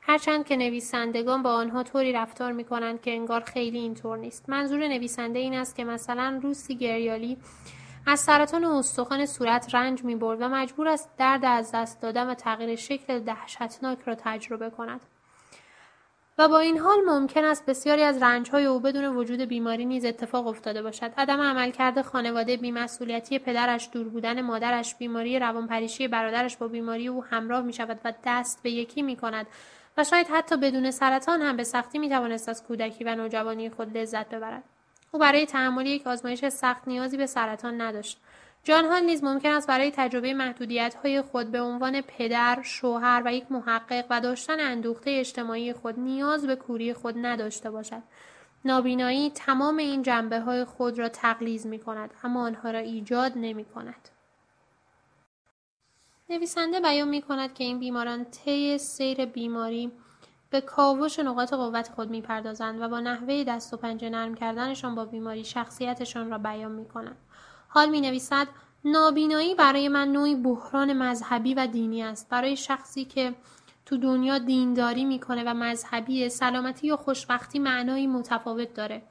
هرچند 0.02 0.46
که 0.46 0.56
نویسندگان 0.56 1.44
با 1.44 1.54
آنها 1.54 1.84
طوری 1.84 2.14
رفتار 2.14 2.52
می 2.52 2.64
کنند 2.64 3.02
که 3.02 3.12
انگار 3.12 3.42
خیلی 3.42 3.78
اینطور 3.78 4.18
نیست. 4.18 4.50
منظور 4.50 4.88
نویسنده 4.88 5.40
این 5.40 5.54
است 5.54 5.76
که 5.76 5.84
مثلا 5.84 6.40
لوسی 6.44 6.76
گریالی 6.76 7.38
از 8.08 8.20
سرطان 8.20 8.66
استخوان 8.66 9.26
صورت 9.26 9.76
رنج 9.76 10.04
می 10.04 10.16
برد 10.16 10.42
و 10.42 10.50
مجبور 10.50 10.88
است 10.88 11.10
درد 11.18 11.46
از 11.46 11.72
دست 11.74 12.02
دادن 12.02 12.30
و 12.30 12.34
تغییر 12.34 12.76
شکل 12.76 13.20
دهشتناک 13.20 14.00
را 14.06 14.16
تجربه 14.16 14.70
کند. 14.70 15.02
و 16.38 16.48
با 16.48 16.60
این 16.60 16.78
حال 16.78 16.98
ممکن 17.06 17.44
است 17.44 17.66
بسیاری 17.66 18.04
از 18.04 18.24
رنجهای 18.24 18.66
او 18.66 18.80
بدون 18.80 19.06
وجود 19.16 19.42
بیماری 19.42 19.86
نیز 19.86 20.06
اتفاق 20.06 20.48
افتاده 20.48 20.82
باشد. 20.82 21.12
عدم 21.18 21.42
عملکرد 21.42 22.02
خانواده 22.02 22.58
بیمسئولیتی 22.58 23.40
پدرش 23.40 23.90
دور 23.92 24.10
بودن 24.10 24.42
مادرش 24.42 24.96
بیماری 24.96 25.40
روانپریشی 25.40 26.08
برادرش 26.08 26.58
با 26.58 26.68
بیماری 26.68 27.08
او 27.08 27.24
همراه 27.24 27.62
می 27.62 27.74
شود 27.74 28.00
و 28.06 28.14
دست 28.26 28.64
به 28.64 28.72
یکی 28.72 29.02
می 29.02 29.16
کند 29.16 29.48
و 29.98 30.04
شاید 30.04 30.28
حتی 30.28 30.58
بدون 30.58 30.92
سرطان 30.92 31.42
هم 31.42 31.58
به 31.58 31.64
سختی 31.64 32.00
می 32.00 32.10
توانست 32.10 32.50
از 32.50 32.64
کودکی 32.64 33.04
و 33.04 33.16
نوجوانی 33.16 33.70
خود 33.70 33.98
لذت 33.98 34.30
ببرد. 34.30 34.64
او 35.12 35.20
برای 35.20 35.46
تحمل 35.46 35.86
یک 35.86 36.08
آزمایش 36.08 36.46
سخت 36.46 36.88
نیازی 36.88 37.18
به 37.18 37.26
سرطان 37.26 37.82
نداشت. 37.82 38.22
جان 38.66 38.86
هال 38.86 39.04
نیز 39.04 39.24
ممکن 39.24 39.50
است 39.50 39.68
برای 39.68 39.92
تجربه 39.92 40.34
محدودیت 40.34 40.96
های 40.96 41.22
خود 41.22 41.52
به 41.52 41.62
عنوان 41.62 42.02
پدر، 42.02 42.62
شوهر 42.64 43.22
و 43.26 43.34
یک 43.34 43.52
محقق 43.52 44.06
و 44.10 44.22
داشتن 44.22 44.60
اندوخته 44.60 45.12
اجتماعی 45.12 45.74
خود 45.74 46.00
نیاز 46.00 46.48
به 46.48 46.56
کوری 46.56 46.94
خود 46.94 47.16
نداشته 47.18 47.72
باشد. 47.72 48.04
نابینایی 48.66 49.30
تمام 49.30 49.78
این 49.78 50.02
جنبه 50.02 50.40
های 50.40 50.66
خود 50.66 51.00
را 51.00 51.10
تقلیز 51.10 51.68
می 51.68 51.80
کند 51.80 52.14
اما 52.24 52.44
آنها 52.44 52.72
را 52.72 52.80
ایجاد 52.80 53.32
نمی 53.36 53.66
کند. 53.66 54.10
نویسنده 56.30 56.80
بیان 56.80 57.08
می 57.08 57.22
کند 57.22 57.54
که 57.54 57.64
این 57.64 57.80
بیماران 57.80 58.26
طی 58.26 58.78
سیر 58.78 59.26
بیماری 59.26 59.92
به 60.50 60.62
کاوش 60.62 61.20
نقاط 61.20 61.54
قوت 61.54 61.90
خود 61.90 62.10
می‌پردازند 62.10 62.82
و 62.82 62.88
با 62.88 63.00
نحوه 63.00 63.44
دست 63.44 63.74
و 63.74 63.78
پنجه 63.78 64.10
نرم 64.10 64.36
کردنشان 64.36 64.96
با 64.96 65.06
بیماری 65.06 65.44
شخصیتشان 65.44 66.30
را 66.30 66.38
بیان 66.38 66.72
می‌کنند 66.72 67.18
حال 67.74 67.90
می 67.90 68.02
نویسد 68.02 68.48
نابینایی 68.86 69.56
برای 69.56 69.88
من 69.88 70.08
نوعی 70.08 70.36
بحران 70.36 70.94
مذهبی 70.94 71.54
و 71.54 71.68
دینی 71.68 72.04
است 72.04 72.30
برای 72.30 72.56
شخصی 72.56 73.06
که 73.06 73.34
تو 73.86 73.98
دنیا 73.98 74.38
دینداری 74.38 75.06
می‌کنه 75.06 75.44
و 75.44 75.54
مذهبی 75.54 76.30
سلامتی 76.30 76.92
و 76.92 76.96
خوشبختی 76.98 77.60
معنایی 77.60 78.08
متفاوت 78.08 78.74
داره 78.74 79.02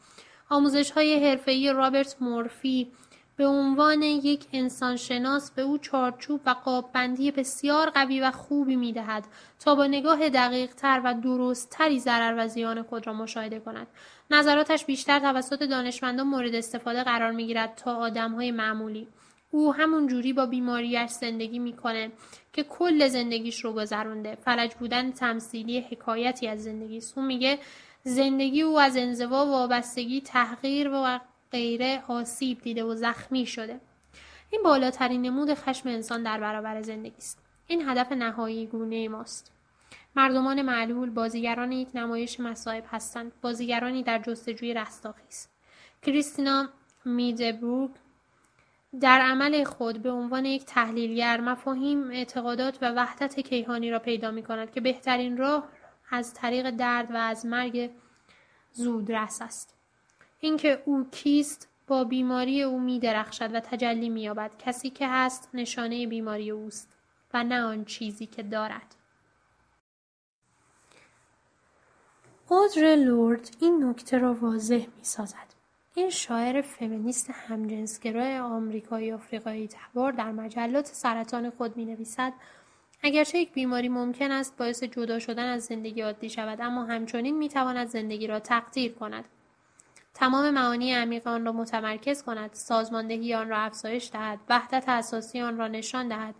آموزش 0.51 0.91
های 0.91 1.29
حرفه‌ای 1.29 1.73
رابرت 1.73 2.17
مورفی 2.21 2.93
به 3.37 3.47
عنوان 3.47 4.03
یک 4.03 4.47
انسانشناس 4.53 5.51
به 5.51 5.63
او 5.63 5.79
چارچوب 5.79 6.41
و 6.47 6.51
قاببندی 6.51 7.31
بسیار 7.31 7.91
قوی 7.91 8.21
و 8.21 8.31
خوبی 8.31 8.77
می 8.77 8.93
دهد 8.93 9.25
تا 9.61 9.75
با 9.75 9.87
نگاه 9.87 10.29
دقیق 10.29 10.75
تر 10.75 11.01
و 11.05 11.15
درست 11.15 11.71
تری 11.71 12.01
ضرر 12.01 12.35
و 12.39 12.49
زیان 12.49 12.83
خود 12.83 13.07
را 13.07 13.13
مشاهده 13.13 13.61
کند. 13.61 13.87
نظراتش 14.33 14.85
بیشتر 14.85 15.19
توسط 15.19 15.63
دانشمندان 15.63 16.27
مورد 16.27 16.55
استفاده 16.55 17.03
قرار 17.03 17.31
می 17.31 17.47
گیرد 17.47 17.75
تا 17.77 17.97
آدم 17.97 18.33
های 18.33 18.51
معمولی. 18.51 19.09
او 19.51 19.75
همون 19.75 20.07
جوری 20.07 20.33
با 20.33 20.47
بیماریش 20.47 21.11
زندگی 21.11 21.59
می‌کنه 21.59 22.13
که 22.53 22.63
کل 22.63 23.09
زندگیش 23.09 23.65
رو 23.65 23.73
گذرونده. 23.73 24.35
فلج 24.35 24.75
بودن 24.75 25.13
تمثیلی 25.13 25.81
حکایتی 25.81 26.49
از 26.49 26.65
زندگی 26.65 26.97
است 26.97 27.19
او 27.19 27.25
میگه 27.25 27.59
زندگی 28.05 28.63
او 28.63 28.81
از 28.81 28.97
انزوا 28.97 29.47
وابستگی 29.47 30.21
تحقیر 30.21 30.91
و 30.93 31.21
غیره 31.53 32.03
آسیب 32.09 32.61
دیده 32.61 32.85
و 32.85 32.95
زخمی 32.95 33.47
شده. 33.47 33.81
این 34.51 34.63
بالاترین 34.63 35.23
نمود 35.23 35.55
خشم 35.55 35.89
انسان 35.89 36.23
در 36.23 36.41
برابر 36.41 36.83
زندگی 36.83 37.17
است 37.19 37.39
این 37.67 37.89
هدف 37.89 38.13
نهایی 38.13 38.67
گونه 38.67 39.09
ماست. 39.09 39.53
مردمان 40.17 40.63
معلول 40.63 41.11
بازیگران 41.11 41.73
یک 41.73 41.89
نمایش 41.95 42.41
مصائب 42.41 42.85
هستند. 42.91 43.33
بازیگرانی 43.41 44.03
در 44.03 44.19
جستجوی 44.19 44.75
رستاخیز. 44.75 45.49
کریستینا 46.03 46.69
میدبروک 47.05 47.91
در 49.01 49.21
عمل 49.21 49.65
خود 49.65 50.03
به 50.03 50.11
عنوان 50.11 50.45
یک 50.45 50.65
تحلیلگر 50.65 51.41
مفاهیم 51.41 52.11
اعتقادات 52.11 52.79
و 52.83 52.93
وحدت 52.97 53.41
کیهانی 53.41 53.91
را 53.91 53.99
پیدا 53.99 54.31
می 54.31 54.43
کند 54.43 54.71
که 54.71 54.81
بهترین 54.81 55.37
راه 55.37 55.69
از 56.11 56.35
طریق 56.35 56.71
درد 56.71 57.11
و 57.11 57.17
از 57.17 57.47
مرگ 57.47 57.91
زودرس 58.73 59.43
است. 59.43 59.75
اینکه 60.41 60.83
او 60.85 61.07
کیست 61.11 61.69
با 61.87 62.05
بیماری 62.05 62.63
او 62.63 62.81
می 62.81 62.99
درخشد 63.01 63.55
و 63.55 63.61
تجلی 63.61 64.09
می 64.09 64.23
یابد 64.23 64.57
کسی 64.59 64.91
که 64.91 65.09
هست 65.09 65.51
نشانه 65.55 66.07
بیماری 66.07 66.51
اوست 66.51 66.97
و 67.35 67.45
نه 67.45 67.63
آن 67.63 67.85
چیزی 67.85 68.27
که 68.27 68.43
دارد. 68.43 68.95
اودر 72.53 72.97
لورد 72.97 73.57
این 73.61 73.85
نکته 73.85 74.19
را 74.19 74.35
واضح 74.35 74.87
می 74.97 75.05
سازد 75.05 75.55
این 75.95 76.11
شاعر 76.11 76.61
فمینیست 76.61 77.31
همجنسگرای 77.31 78.39
آمریکایی 78.39 79.13
آفریقایی 79.13 79.69
تبار 79.69 80.13
در 80.13 80.33
مجلات 80.33 80.87
سرطان 80.87 81.51
خود 81.51 81.77
می 81.77 81.85
نویسد 81.85 82.33
اگرچه 83.03 83.39
یک 83.39 83.53
بیماری 83.53 83.89
ممکن 83.89 84.31
است 84.31 84.57
باعث 84.57 84.83
جدا 84.83 85.19
شدن 85.19 85.47
از 85.47 85.65
زندگی 85.65 86.01
عادی 86.01 86.31
شود 86.31 86.61
اما 86.61 86.85
همچنین 86.85 87.39
می 87.39 87.49
تواند 87.49 87.89
زندگی 87.89 88.27
را 88.27 88.41
تقدیر 88.41 88.93
کند. 88.93 89.25
تمام 90.15 90.51
معانی 90.51 90.95
عمیق 90.95 91.27
آن 91.27 91.45
را 91.45 91.53
متمرکز 91.53 92.23
کند 92.23 92.51
سازماندهی 92.53 93.35
آن 93.35 93.49
را 93.49 93.59
افزایش 93.59 94.11
دهد 94.13 94.39
وحدت 94.49 94.85
اساسی 94.89 95.41
آن 95.41 95.59
را 95.59 95.69
نشان 95.69 96.09
دهد. 96.09 96.35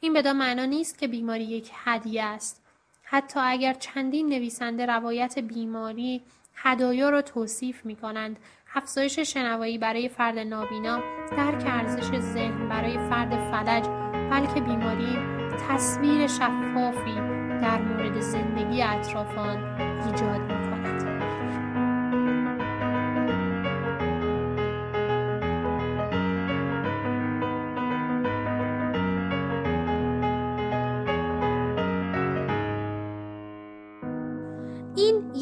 این 0.00 0.12
بدان 0.12 0.36
معنا 0.36 0.64
نیست 0.64 0.98
که 0.98 1.08
بیماری 1.08 1.44
یک 1.44 1.70
هدیه 1.74 2.24
است. 2.24 2.65
حتی 3.08 3.40
اگر 3.42 3.74
چندین 3.74 4.28
نویسنده 4.28 4.86
روایت 4.86 5.38
بیماری 5.38 6.22
هدایا 6.54 7.10
را 7.10 7.22
توصیف 7.22 7.86
می 7.86 7.96
کنند 7.96 8.38
افزایش 8.74 9.18
شنوایی 9.18 9.78
برای 9.78 10.08
فرد 10.08 10.38
نابینا 10.38 11.02
درک 11.30 11.64
ارزش 11.66 12.18
ذهن 12.18 12.68
برای 12.68 12.98
فرد 13.08 13.30
فلج 13.50 13.84
بلکه 14.30 14.60
بیماری 14.60 15.16
تصویر 15.68 16.26
شفافی 16.26 17.14
در 17.62 17.82
مورد 17.82 18.20
زندگی 18.20 18.82
اطرافان 18.82 19.80
ایجاد 19.80 20.55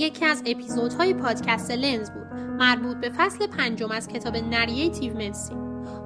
یکی 0.05 0.24
از 0.24 0.42
اپیزودهای 0.46 1.14
پادکست 1.14 1.70
لنز 1.70 2.11
بود 2.11 2.26
مربوط 2.59 2.96
به 2.96 3.11
فصل 3.11 3.46
پنجم 3.46 3.90
از 3.90 4.09
کتاب 4.09 4.36
Narrative 4.37 5.14
Medicine 5.14 5.55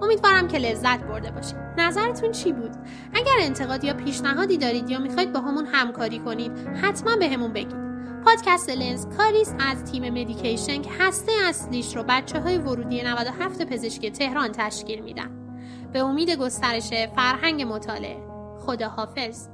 امیدوارم 0.03 0.49
که 0.49 0.59
لذت 0.59 1.01
برده 1.01 1.31
باشید. 1.31 1.57
نظرتون 1.79 2.33
چی 2.33 2.53
بود؟ 2.53 2.71
اگر 3.15 3.33
انتقاد 3.41 3.85
یا 3.85 3.95
پیشنهادی 3.95 4.59
دارید 4.59 4.91
یا 4.91 4.99
می‌خواید 4.99 5.33
باهامون 5.33 5.67
همکاری 5.67 6.19
کنید 6.19 6.53
حتما 6.83 7.17
بهمون 7.17 7.53
بگید. 7.53 7.89
پادکست 8.25 8.71
لنز 8.71 9.07
کاریست 9.17 9.57
از 9.59 9.85
تیم 9.85 10.11
مدیکیشن 10.11 10.83
که 10.83 10.91
هسته 11.01 11.33
اصلیش 11.45 11.97
رو 11.97 12.05
بچه 12.09 12.41
های 12.41 12.59
ورودی 12.59 13.03
97 13.03 13.65
پزشکی 13.65 14.11
تهران 14.11 14.53
تشکیل 14.53 15.01
میدن. 15.01 15.31
به 15.93 15.99
امید 15.99 16.31
گسترش 16.31 16.91
فرهنگ 17.17 17.63
مطالعه 17.63 18.17
خدا 18.61 18.89
حافظ 18.89 19.49